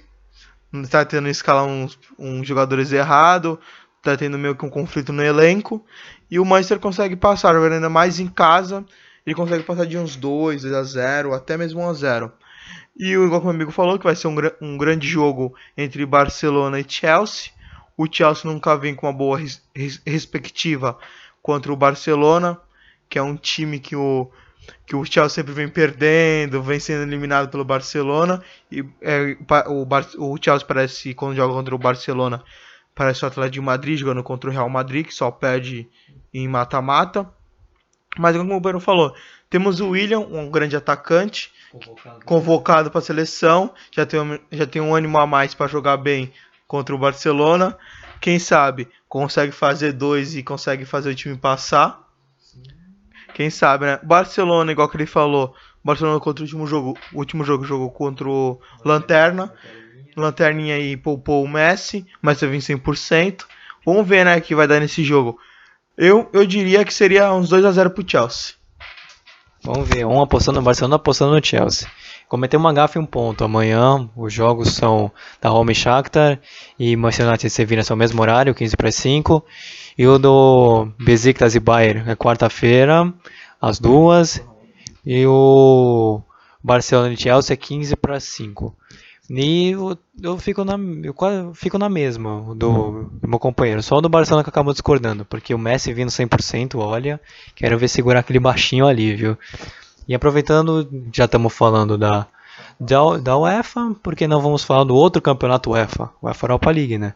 [0.73, 3.57] está tendo escalar uns, uns jogadores errados,
[3.97, 5.83] está tendo meio que um conflito no elenco,
[6.29, 8.85] e o Manchester consegue passar, ainda mais em casa,
[9.25, 12.31] ele consegue passar de uns 2, 2 a 0, até mesmo 1 a 0.
[12.97, 16.85] E igual meu amigo falou, que vai ser um, um grande jogo entre Barcelona e
[16.87, 17.51] Chelsea.
[17.97, 20.97] O Chelsea nunca vem com uma boa res, res, respectiva
[21.41, 22.59] contra o Barcelona,
[23.09, 24.29] que é um time que o,
[24.85, 28.43] que o Chelsea sempre vem perdendo, vem sendo eliminado pelo Barcelona.
[28.71, 32.43] E é, o, Bar, o Chelsea parece, quando joga contra o Barcelona,
[32.93, 35.87] parece o Atlético de Madrid jogando contra o Real Madrid, que só perde
[36.33, 37.29] em mata-mata.
[38.17, 39.15] Mas como o Bruno falou,
[39.49, 44.65] temos o William, um grande atacante, convocado, convocado para a seleção, já tem, um, já
[44.65, 46.31] tem um ânimo a mais para jogar bem
[46.67, 47.77] contra o Barcelona.
[48.19, 52.07] Quem sabe consegue fazer dois e consegue fazer o time passar.
[52.37, 52.63] Sim.
[53.33, 53.99] Quem sabe, né?
[54.03, 58.27] Barcelona, igual que ele falou, Barcelona contra o último jogo, o último jogo jogou contra
[58.27, 59.53] o Lanterna.
[60.15, 63.45] Lanterninha aí poupou o Messi, mas teve em 100%.
[63.85, 65.39] Vamos ver, né, que vai dar nesse jogo.
[66.03, 68.55] Eu, eu diria que seria uns 2 a 0 pro Chelsea.
[69.63, 71.87] Vamos ver, um apostando no Barcelona, apostando no Chelsea.
[72.27, 73.43] Cometeu uma gafe um ponto.
[73.43, 76.39] Amanhã os jogos são da Roma e Shakhtar
[76.79, 79.45] e Manchester United e Sevilla são o mesmo horário, 15 para 5.
[79.95, 83.13] E o do Besiktas e Bayern é quarta-feira,
[83.61, 84.43] às duas.
[85.05, 86.19] E o
[86.63, 88.75] Barcelona e Chelsea é 15 para 5.
[89.33, 93.81] E eu, eu, fico na, eu quase fico na mesma do, do, meu companheiro.
[93.81, 95.23] Só do Barcelona que acabou discordando.
[95.23, 97.19] Porque o Messi vindo 100%, olha.
[97.55, 99.37] Quero ver segurar aquele baixinho ali, viu?
[100.05, 102.27] E aproveitando, já estamos falando da,
[102.77, 106.09] da, da UEFA, porque não vamos falar do outro campeonato UEFA?
[106.21, 107.13] UEFA Europa League, né?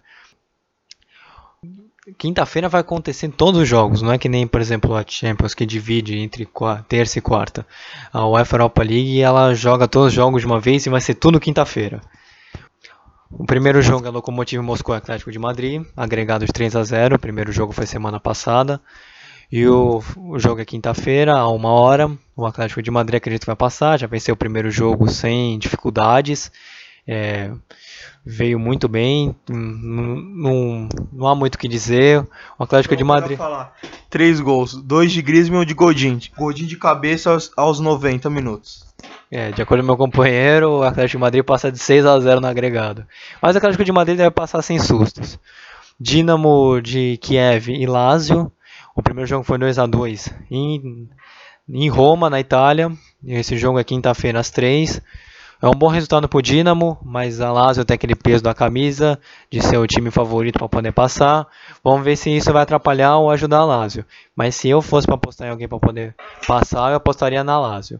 [2.19, 5.55] Quinta-feira vai acontecer em todos os jogos, não é que nem, por exemplo, a Champions
[5.55, 6.47] que divide entre
[6.87, 7.65] terça e quarta.
[8.13, 11.15] A UEFA Europa League ela joga todos os jogos de uma vez e vai ser
[11.15, 11.99] tudo quinta-feira.
[13.31, 17.15] O primeiro jogo é Lokomotiv Moscou Atlético de Madrid, agregado de 3 a 0.
[17.15, 18.79] O primeiro jogo foi semana passada.
[19.51, 22.11] E o, o jogo é quinta-feira, a uma hora.
[22.35, 26.51] O Atlético de Madrid acredito que vai passar, já venceu o primeiro jogo sem dificuldades.
[27.07, 27.51] É,
[28.25, 30.89] veio muito bem, não,
[31.27, 32.25] há muito o que dizer.
[32.57, 33.37] O Atlético de Madrid.
[33.37, 33.75] Falar.
[34.09, 36.19] Três gols, dois de Griezmann e um de Godin.
[36.35, 38.85] Godin de cabeça aos, aos 90 minutos.
[39.29, 42.41] É, de acordo com meu companheiro, o Atlético de Madrid passa de 6 a 0
[42.41, 43.05] no agregado.
[43.41, 45.37] Mas o Atlético de Madrid deve passar sem sustos.
[45.99, 48.51] Dinamo de Kiev e Lazio.
[48.95, 51.09] O primeiro jogo foi 2 a 2 em,
[51.69, 52.91] em Roma, na Itália.
[53.25, 55.01] Esse jogo é quinta-feira às 3
[55.61, 59.19] é um bom resultado para o Dinamo, mas a Lazio tem aquele peso da camisa
[59.49, 61.47] de ser o time favorito para poder passar.
[61.83, 64.05] Vamos ver se isso vai atrapalhar ou ajudar a Lazio.
[64.35, 66.15] Mas se eu fosse para apostar em alguém para poder
[66.47, 67.99] passar, eu apostaria na Lazio.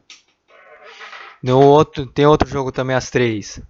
[1.42, 3.62] No outro, tem outro jogo também às três.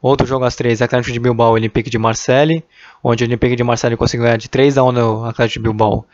[0.00, 2.64] Outro jogo às três, Atlético de Bilbao e Olympique de Marseille,
[3.02, 6.06] onde o Olympique de Marseille conseguiu ganhar de 3 a 1 no Atlético de Bilbao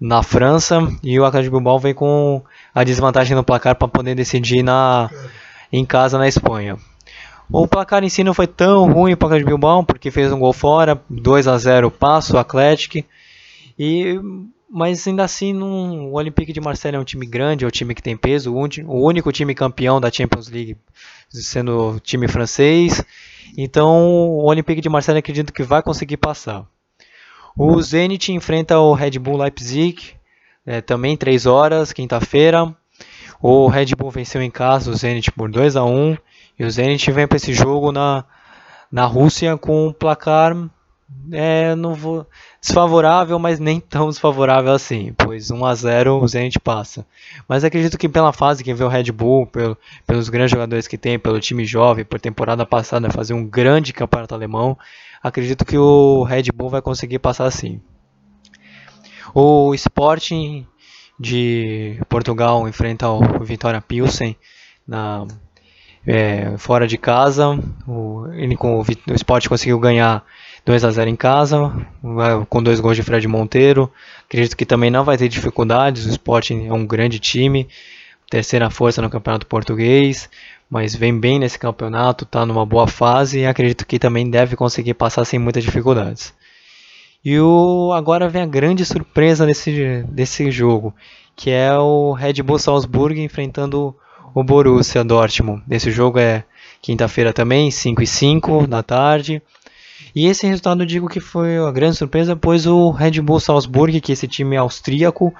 [0.00, 2.42] na França e o Atlético de Bilbao vem com
[2.74, 5.10] a desvantagem no placar para poder decidir na
[5.72, 6.76] em casa na Espanha.
[7.52, 10.52] O placar em si não foi tão ruim para o Bilbao, porque fez um gol
[10.52, 12.98] fora, 2 a 0 passo, o Atlético.
[13.78, 14.18] E
[14.72, 17.92] mas ainda assim não, o Olympique de Marseille é um time grande, é um time
[17.92, 20.76] que tem peso, o único time campeão da Champions League
[21.28, 23.04] sendo o time francês.
[23.58, 26.64] Então o Olympique de Marseille acredito que vai conseguir passar.
[27.56, 30.14] O Zenit enfrenta o Red Bull Leipzig,
[30.64, 32.72] é, também 3 horas, quinta-feira.
[33.42, 36.16] O Red Bull venceu em casa o Zenit por 2 a 1
[36.58, 38.24] e o Zenit vem para esse jogo na,
[38.92, 40.54] na Rússia com um placar
[41.32, 42.26] é, não vou
[42.60, 47.06] desfavorável, mas nem tão desfavorável assim, pois 1 a 0 o Zenit passa.
[47.48, 49.76] Mas acredito que pela fase que vê o Red Bull, pelo,
[50.06, 54.34] pelos grandes jogadores que tem, pelo time jovem, por temporada passada fazer um grande campeonato
[54.34, 54.78] alemão,
[55.22, 57.80] acredito que o Red Bull vai conseguir passar sim.
[59.34, 60.66] O Sporting
[61.20, 64.34] de Portugal enfrenta o Vitória Pilsen
[64.88, 65.26] na
[66.06, 67.46] é, fora de casa.
[67.86, 70.24] O, ele com o, o Sport conseguiu ganhar
[70.64, 71.72] 2 a 0 em casa,
[72.48, 73.92] com dois gols de Fred Monteiro.
[74.26, 76.06] Acredito que também não vai ter dificuldades.
[76.06, 77.68] O Sporting é um grande time,
[78.30, 80.30] terceira força no Campeonato Português,
[80.70, 84.94] mas vem bem nesse campeonato, está numa boa fase e acredito que também deve conseguir
[84.94, 86.32] passar sem muitas dificuldades.
[87.22, 90.94] E o, agora vem a grande surpresa desse, desse jogo,
[91.36, 93.94] que é o Red Bull Salzburg enfrentando
[94.34, 95.62] o Borussia Dortmund.
[95.70, 96.44] Esse jogo é
[96.80, 99.42] quinta-feira também, 5 e 5 da tarde.
[100.14, 104.00] E esse resultado eu digo que foi uma grande surpresa, pois o Red Bull Salzburg,
[104.00, 105.34] que é esse time austríaco,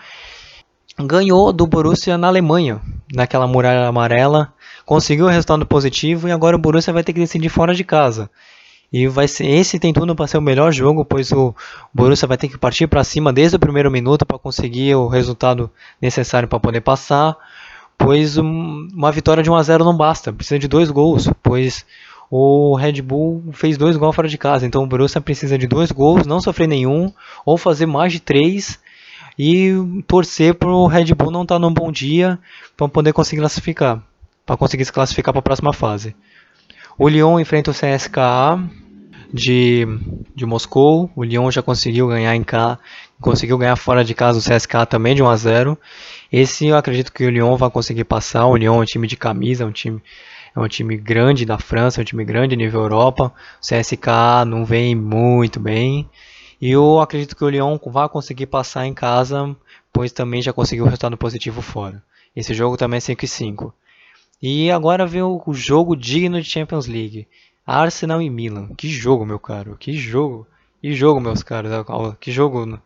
[0.99, 2.81] ganhou do Borussia na Alemanha,
[3.13, 4.53] naquela muralha amarela,
[4.85, 7.85] conseguiu o um resultado positivo e agora o Borussia vai ter que decidir fora de
[7.85, 8.31] casa.
[8.93, 11.55] E vai ser, esse tem tudo para ser o melhor jogo, pois o
[11.95, 15.71] Borussia vai ter que partir para cima desde o primeiro minuto para conseguir o resultado
[16.03, 17.37] necessário para poder passar,
[17.97, 21.87] pois uma vitória de 1 a 0 não basta, precisa de dois gols, pois
[22.29, 25.93] o Red Bull fez dois gols fora de casa, então o Borussia precisa de dois
[25.93, 27.13] gols, não sofrer nenhum,
[27.47, 28.81] ou fazer mais de três
[29.39, 29.73] e
[30.07, 32.39] torcer para o Red Bull não estar tá num bom dia
[32.77, 34.03] para poder conseguir classificar,
[34.45, 36.15] para conseguir se classificar para a próxima fase.
[37.03, 38.63] O Lyon enfrenta o CSKA
[39.33, 39.87] de,
[40.35, 41.11] de Moscou.
[41.17, 42.79] O Lyon já conseguiu ganhar em cá,
[43.19, 45.79] conseguiu ganhar fora de casa o CSKA também de 1 a 0.
[46.31, 48.45] Esse eu acredito que o Lyon vai conseguir passar.
[48.45, 50.03] O Lyon é um time de camisa, é um time
[50.55, 53.33] é um time grande da França, é um time grande nível Europa.
[53.57, 56.07] O CSK não vem muito bem.
[56.61, 59.57] E eu acredito que o Lyon vai conseguir passar em casa,
[59.91, 62.03] pois também já conseguiu um resultado positivo fora.
[62.37, 63.75] Esse jogo também é 5 e 5.
[64.43, 67.29] E agora vem o jogo digno de Champions League.
[67.67, 68.75] Arsenal e Milan.
[68.75, 69.77] Que jogo, meu caro.
[69.79, 70.47] Que jogo.
[70.81, 71.71] Que jogo, meus caros.
[72.19, 72.81] Que jogo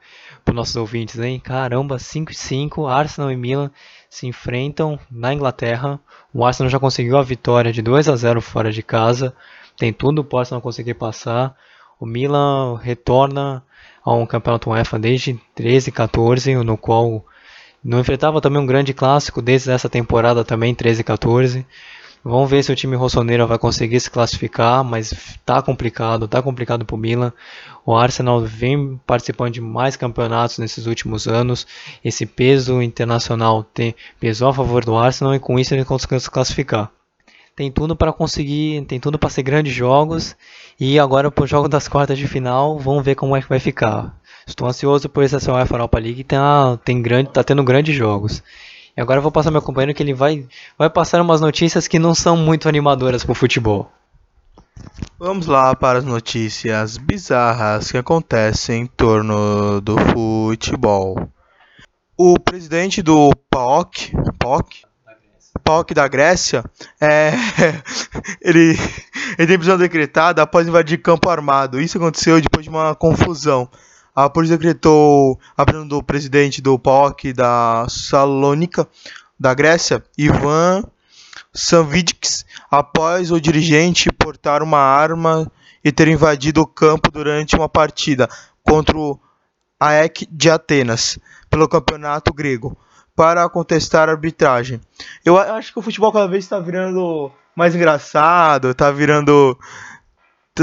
[0.45, 1.39] para nossos ouvintes, hein?
[1.39, 2.87] Caramba, 5 e 5.
[2.89, 3.71] Arsenal e Milan
[4.11, 6.01] se enfrentam na Inglaterra.
[6.33, 9.33] O Arsenal já conseguiu a vitória de 2 a 0 fora de casa.
[9.77, 11.57] Tem tudo para o Arsenal conseguir passar.
[12.01, 13.65] O Milan retorna
[14.05, 17.25] a um campeonato UEFA desde 13 e 14, no qual
[17.85, 21.67] não enfrentava também um grande clássico desde essa temporada também 13 e 14.
[22.25, 25.13] Vamos ver se o time rossoneiro vai conseguir se classificar, mas
[25.45, 27.31] tá complicado, tá complicado pro Milan.
[27.85, 31.67] O Arsenal vem participando de mais campeonatos nesses últimos anos.
[32.03, 36.31] Esse peso internacional tem pesou a favor do Arsenal e com isso ele conseguiu se
[36.31, 36.91] classificar.
[37.55, 40.35] Tem tudo para conseguir, tem tudo para ser grandes jogos
[40.81, 44.19] e agora pro jogo das quartas de final, vamos ver como é que vai ficar.
[44.47, 48.43] Estou ansioso por essa UEFA Europa League, tá, tem grande, tá tendo grandes jogos.
[48.97, 50.47] E agora eu vou passar meu companheiro que ele vai,
[50.79, 53.91] vai passar umas notícias que não são muito animadoras pro futebol.
[55.19, 61.29] Vamos lá para as notícias bizarras que acontecem em torno do futebol.
[62.17, 64.85] O presidente do PAOK, PAOK,
[65.65, 66.65] PAOK da Grécia,
[67.01, 67.33] é,
[68.41, 68.79] ele,
[69.39, 71.81] ele tem prisão decretada após invadir campo armado.
[71.81, 73.69] Isso aconteceu depois de uma confusão
[74.15, 78.87] a polícia decretou a prisão do presidente do POC da Salônica,
[79.39, 80.85] da Grécia, Ivan
[81.53, 85.51] Sanvidics, após o dirigente portar uma arma
[85.85, 88.29] e ter invadido o campo durante uma partida
[88.63, 89.19] contra o
[89.79, 91.19] AEK de Atenas,
[91.51, 92.77] pelo campeonato grego,
[93.15, 94.81] para contestar a arbitragem.
[95.25, 99.59] Eu acho que o futebol cada vez está virando mais engraçado, está virando.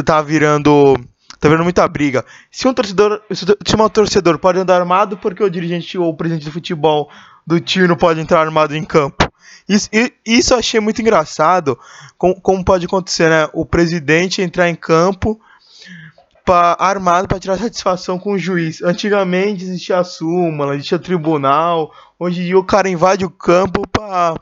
[0.06, 0.95] tá virando
[1.41, 2.23] tá vendo muita briga.
[2.51, 6.45] Se um torcedor, se um torcedor pode andar armado, porque o dirigente ou o presidente
[6.45, 7.09] do futebol
[7.45, 9.27] do time não pode entrar armado em campo?
[9.67, 9.89] Isso,
[10.23, 11.77] isso eu achei muito engraçado,
[12.15, 13.49] como, como pode acontecer, né?
[13.53, 15.41] O presidente entrar em campo
[16.45, 18.83] pra, armado para tirar satisfação com o juiz.
[18.83, 21.91] Antigamente existia a súmula, existia tribunal.
[22.31, 24.35] Dia o cara invade o campo para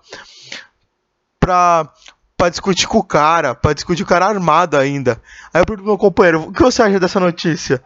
[1.40, 1.94] pra
[2.40, 5.22] para discutir com o cara, para discutir o cara armado ainda.
[5.54, 7.84] Aí eu pergunto pro meu companheiro, o que você acha dessa notícia?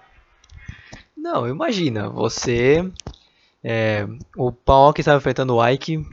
[1.17, 2.87] Não, imagina, você
[3.63, 4.05] É,
[4.37, 6.05] o Paok estava enfrentando o Ike,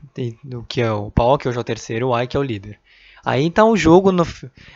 [0.68, 2.78] que é o Paok hoje é o terceiro, o Ike é o líder.
[3.24, 4.24] Aí tá o jogo no,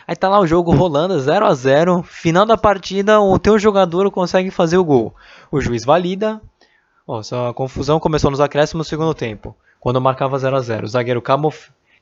[0.05, 4.11] aí tá lá o jogo rolando 0 a 0, final da partida, o teu jogador
[4.11, 5.15] consegue fazer o gol.
[5.51, 6.39] O juiz valida.
[7.07, 10.85] Ó, a confusão começou nos acréscimos no segundo tempo, quando marcava 0 a 0.
[10.85, 11.51] O zagueiro Cabo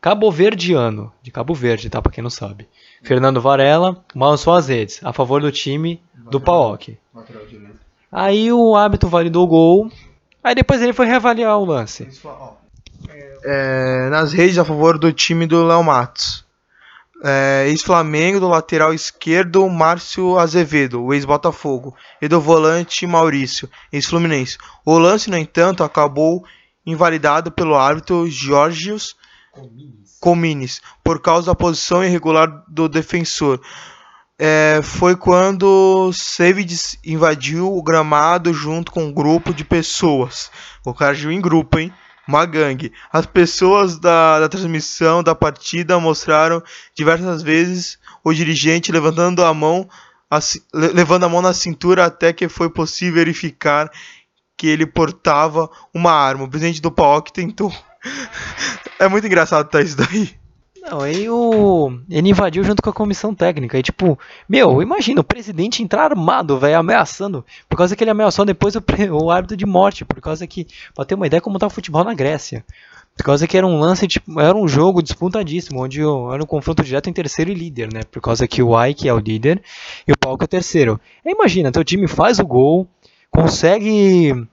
[0.03, 2.01] Cabo Verdiano, de Cabo Verde, tá?
[2.01, 2.67] Pra quem não sabe.
[3.01, 6.97] Fernando Varela balançou as redes a favor do time do Paok.
[8.11, 9.89] Aí o árbitro validou o gol.
[10.43, 12.05] Aí depois ele foi reavaliar o lance.
[13.45, 16.45] É, nas redes a favor do time do Léo Matos.
[17.23, 24.57] É, Ex-Flamengo, do lateral esquerdo, Márcio Azevedo, o ex-Botafogo, e do volante Maurício, ex-Fluminense.
[24.85, 26.43] O lance, no entanto, acabou
[26.85, 29.15] invalidado pelo árbitro Jorgios
[30.19, 33.61] Comines, por causa da posição irregular do defensor.
[34.39, 40.49] É, foi quando Savides invadiu o gramado junto com um grupo de pessoas.
[40.83, 41.93] O cara agiu em grupo, hein?
[42.27, 42.91] Uma gangue.
[43.11, 46.63] As pessoas da, da transmissão da partida mostraram
[46.95, 49.87] diversas vezes o dirigente levantando a mão,
[50.73, 53.91] levando a mão na cintura até que foi possível verificar
[54.57, 56.45] que ele portava uma arma.
[56.45, 57.73] O presidente do PAOC tentou
[58.99, 60.43] é muito engraçado tá isso daí.
[60.83, 61.97] Não, aí o.
[62.09, 63.79] Ele invadiu junto com a comissão técnica.
[63.79, 67.45] E tipo, meu, imagina o presidente entrar armado, velho, ameaçando.
[67.69, 70.03] Por causa que ele ameaçou depois o, o árbitro de morte.
[70.03, 70.67] Por causa que.
[70.93, 72.65] Pra ter uma ideia como tá o futebol na Grécia.
[73.15, 76.83] Por causa que era um lance, tipo, era um jogo disputadíssimo, onde era um confronto
[76.83, 78.01] direto em terceiro e líder, né?
[78.11, 79.61] Por causa que o Ike é o líder
[80.07, 80.99] e o Paulo é o terceiro.
[81.25, 82.87] Aí imagina, teu time faz o gol,
[83.29, 84.47] consegue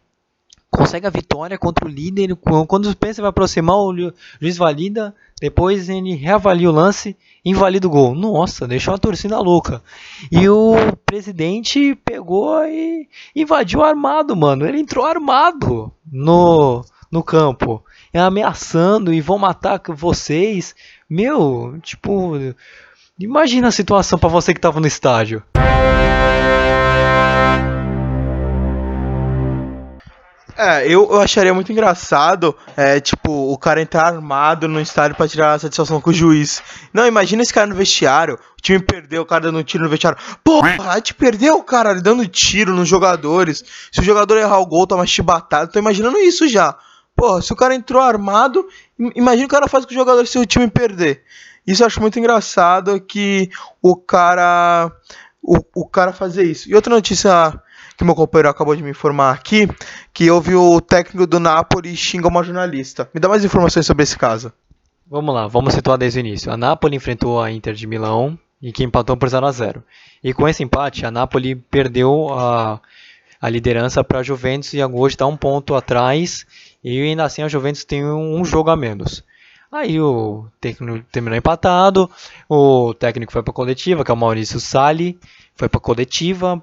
[0.70, 2.36] consegue a vitória contra o líder.
[2.66, 5.14] Quando pensa vai aproximar, o juiz valida.
[5.40, 8.14] Depois ele reavalia o lance, invalida o gol.
[8.14, 9.82] Nossa, deixou a torcida louca.
[10.30, 14.66] E o presidente pegou e invadiu armado, mano.
[14.66, 20.74] Ele entrou armado no, no campo, ameaçando e vão matar vocês.
[21.08, 22.32] Meu, tipo,
[23.18, 25.42] imagina a situação para você que tava no estádio.
[30.62, 35.26] É, eu, eu acharia muito engraçado, é, tipo, o cara entrar armado no estádio pra
[35.26, 36.62] tirar a satisfação com o juiz.
[36.92, 40.18] Não, imagina esse cara no vestiário, o time perdeu, o cara dando tiro no vestiário.
[40.44, 43.64] Pô, a gente perdeu, cara, dando tiro nos jogadores.
[43.90, 45.72] Se o jogador errar o gol, toma chibatado.
[45.72, 46.76] Tô imaginando isso já.
[47.16, 48.68] Pô, se o cara entrou armado,
[49.16, 51.22] imagina o cara faz com o jogador se o time perder.
[51.66, 53.48] Isso eu acho muito engraçado que
[53.80, 54.92] o cara.
[55.42, 56.68] O, o cara fazer isso.
[56.68, 57.58] E outra notícia
[58.00, 59.68] que meu companheiro acabou de me informar aqui,
[60.10, 63.10] que houve o técnico do Napoli xinga uma jornalista.
[63.12, 64.50] Me dá mais informações sobre esse caso.
[65.06, 66.50] Vamos lá, vamos situar desde o início.
[66.50, 69.84] A Napoli enfrentou a Inter de Milão e que empatou por 0 a 0.
[70.24, 72.80] E com esse empate, a Napoli perdeu a,
[73.38, 76.46] a liderança para a Juventus e hoje está um ponto atrás.
[76.82, 79.22] E ainda assim a Juventus tem um, um jogo a menos.
[79.70, 82.10] Aí o técnico terminou empatado,
[82.48, 85.18] o técnico foi para a coletiva, que é o Maurício Sali,
[85.60, 86.62] foi para coletiva,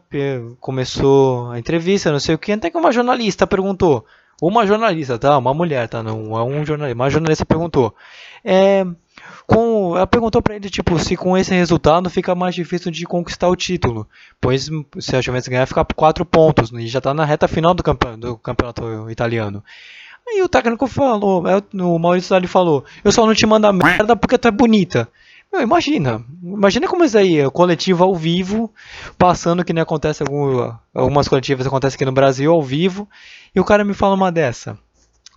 [0.60, 4.04] começou a entrevista, não sei o que, até que uma jornalista perguntou,
[4.42, 7.94] uma jornalista, tá, uma mulher, tá, não é um jornalista, uma jornalista perguntou,
[8.44, 8.84] é,
[9.46, 13.48] com, ela perguntou para ele tipo se com esse resultado fica mais difícil de conquistar
[13.50, 14.08] o título,
[14.42, 14.68] pois
[15.00, 17.84] se a Juventus ganhar fica por quatro pontos e já está na reta final do
[17.84, 19.64] campeonato, do campeonato italiano.
[20.28, 24.16] Aí o técnico falou, o Maurício Sali falou, eu só não te mando a merda
[24.16, 25.08] porque tu é bonita.
[25.58, 26.24] Meu, imagina.
[26.44, 28.72] Imagina como isso aí, coletivo ao vivo,
[29.18, 33.10] passando que nem acontece algum, algumas coletivas acontecem aqui no Brasil ao vivo,
[33.56, 34.78] e o cara me fala uma dessa.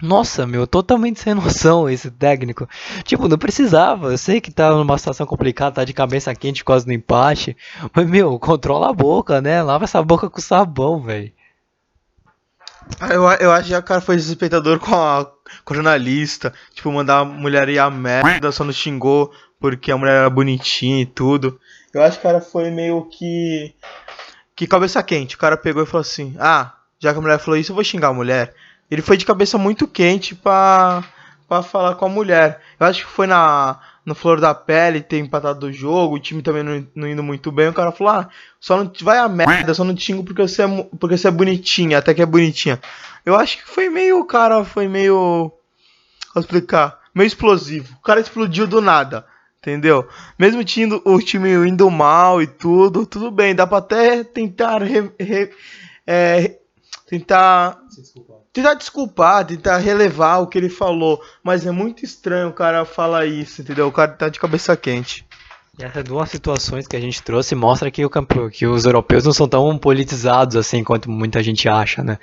[0.02, 2.68] Nossa, meu, totalmente sem noção esse técnico.
[3.02, 4.12] Tipo, não precisava.
[4.12, 7.56] Eu sei que tá numa situação complicada, tá de cabeça quente causa do empate.
[7.94, 9.62] Mas, meu, controla a boca, né?
[9.62, 11.32] Lava essa boca com sabão, velho.
[13.10, 15.30] Eu, eu acho que o cara foi desrespeitador com a,
[15.64, 16.52] com a jornalista.
[16.74, 19.30] Tipo, mandar a mulher ir a merda, só não xingou
[19.61, 21.61] porque a mulher era bonitinha e tudo.
[21.92, 23.74] Eu acho que o cara foi meio que.
[24.56, 25.36] que cabeça quente.
[25.36, 27.84] O cara pegou e falou assim: Ah, já que a mulher falou isso, eu vou
[27.84, 28.54] xingar a mulher.
[28.90, 31.04] Ele foi de cabeça muito quente pra,
[31.46, 32.61] pra falar com a mulher.
[32.78, 36.42] Eu acho que foi na, no Flor da Pele ter empatado o jogo, o time
[36.42, 37.68] também não, não, indo muito bem.
[37.68, 40.88] O cara falou: Ah, só não vai a merda, só não xingo porque você, é,
[40.98, 42.80] porque você é bonitinha, até que é bonitinha.
[43.26, 44.20] Eu acho que foi meio.
[44.20, 45.52] O cara foi meio.
[46.34, 46.98] Vou explicar.
[47.14, 47.94] Meio explosivo.
[47.98, 49.26] O cara explodiu do nada.
[49.61, 50.08] Entendeu?
[50.38, 55.12] Mesmo tindo o time indo mal e tudo, tudo bem, dá pra até tentar re,
[55.20, 55.50] re,
[56.06, 56.56] é,
[57.06, 58.36] tentar desculpar.
[58.54, 63.26] tentar desculpar, tentar relevar o que ele falou, mas é muito estranho o cara falar
[63.26, 63.86] isso, entendeu?
[63.86, 65.26] O cara tá de cabeça quente.
[65.78, 69.24] E essas duas situações que a gente trouxe mostra que, o campo, que os europeus
[69.24, 72.18] não são tão politizados assim quanto muita gente acha, né?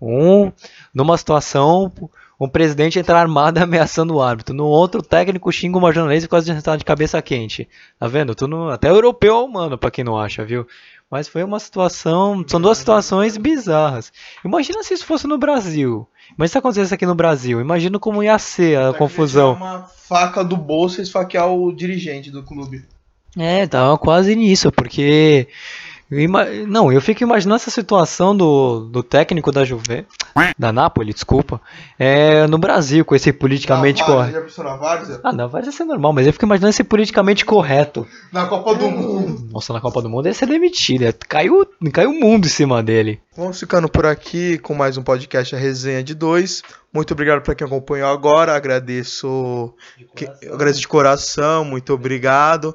[0.00, 0.50] Um,
[0.94, 1.92] numa situação,
[2.40, 4.54] um presidente entrar armado ameaçando o árbitro.
[4.54, 7.68] No outro, o técnico xinga uma jornalista e quase está de cabeça quente.
[7.98, 8.34] Tá vendo?
[8.34, 10.66] Tu não, até europeu é humano, pra quem não acha, viu?
[11.10, 12.44] Mas foi uma situação.
[12.46, 14.12] São duas situações bizarras.
[14.44, 16.08] Imagina se isso fosse no Brasil.
[16.36, 19.54] Mas se acontecesse aqui no Brasil, imagina como ia ser a confusão.
[19.54, 22.84] uma faca do bolso e esfaquear o dirigente do clube.
[23.36, 25.48] É, tava quase nisso, porque.
[26.10, 26.44] Ima...
[26.66, 30.06] Não, eu fico imaginando essa situação do, do técnico da Juve,
[30.58, 31.60] da Napoli, desculpa,
[31.98, 34.62] é, no Brasil, com esse politicamente correto.
[34.62, 35.20] Na Várzea?
[35.22, 38.06] Ah, na Várzea é normal, mas eu fico imaginando esse politicamente correto.
[38.32, 39.48] Na Copa do Mundo.
[39.52, 42.82] Nossa, na Copa do Mundo ia ser demitido, ia- caiu, caiu o mundo em cima
[42.82, 43.20] dele.
[43.36, 46.62] Vamos ficando por aqui com mais um podcast, a resenha de dois.
[46.92, 48.54] Muito obrigado para quem acompanhou agora.
[48.56, 49.72] Agradeço,
[50.16, 51.64] que- eu agradeço de coração.
[51.64, 52.74] Muito obrigado.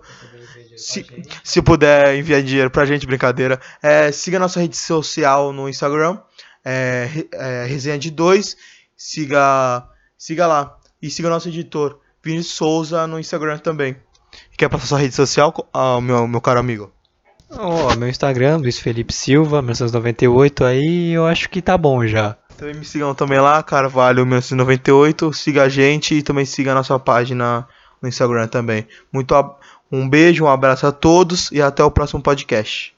[0.78, 1.05] Se,
[1.43, 3.59] se puder enviar dinheiro pra gente, brincadeira.
[3.82, 6.19] É, siga nossa rede social no Instagram,
[6.63, 8.57] é, é, resenha de dois.
[8.97, 10.78] Siga, siga lá.
[11.01, 13.95] E siga nosso editor, Vini Souza, no Instagram também.
[14.57, 16.91] Quer passar sua rede social, ah, meu, meu caro amigo?
[17.51, 22.38] Ó, meu Instagram, Luiz Felipe Silva, 1998, aí eu acho que tá bom já.
[22.57, 25.34] Também me sigam também lá, Carvalho 1998.
[25.34, 27.67] Siga a gente e também siga a nossa página
[28.01, 28.88] no Instagram também.
[29.11, 29.36] Muito
[29.92, 32.95] um beijo, um abraço a todos e até o próximo podcast.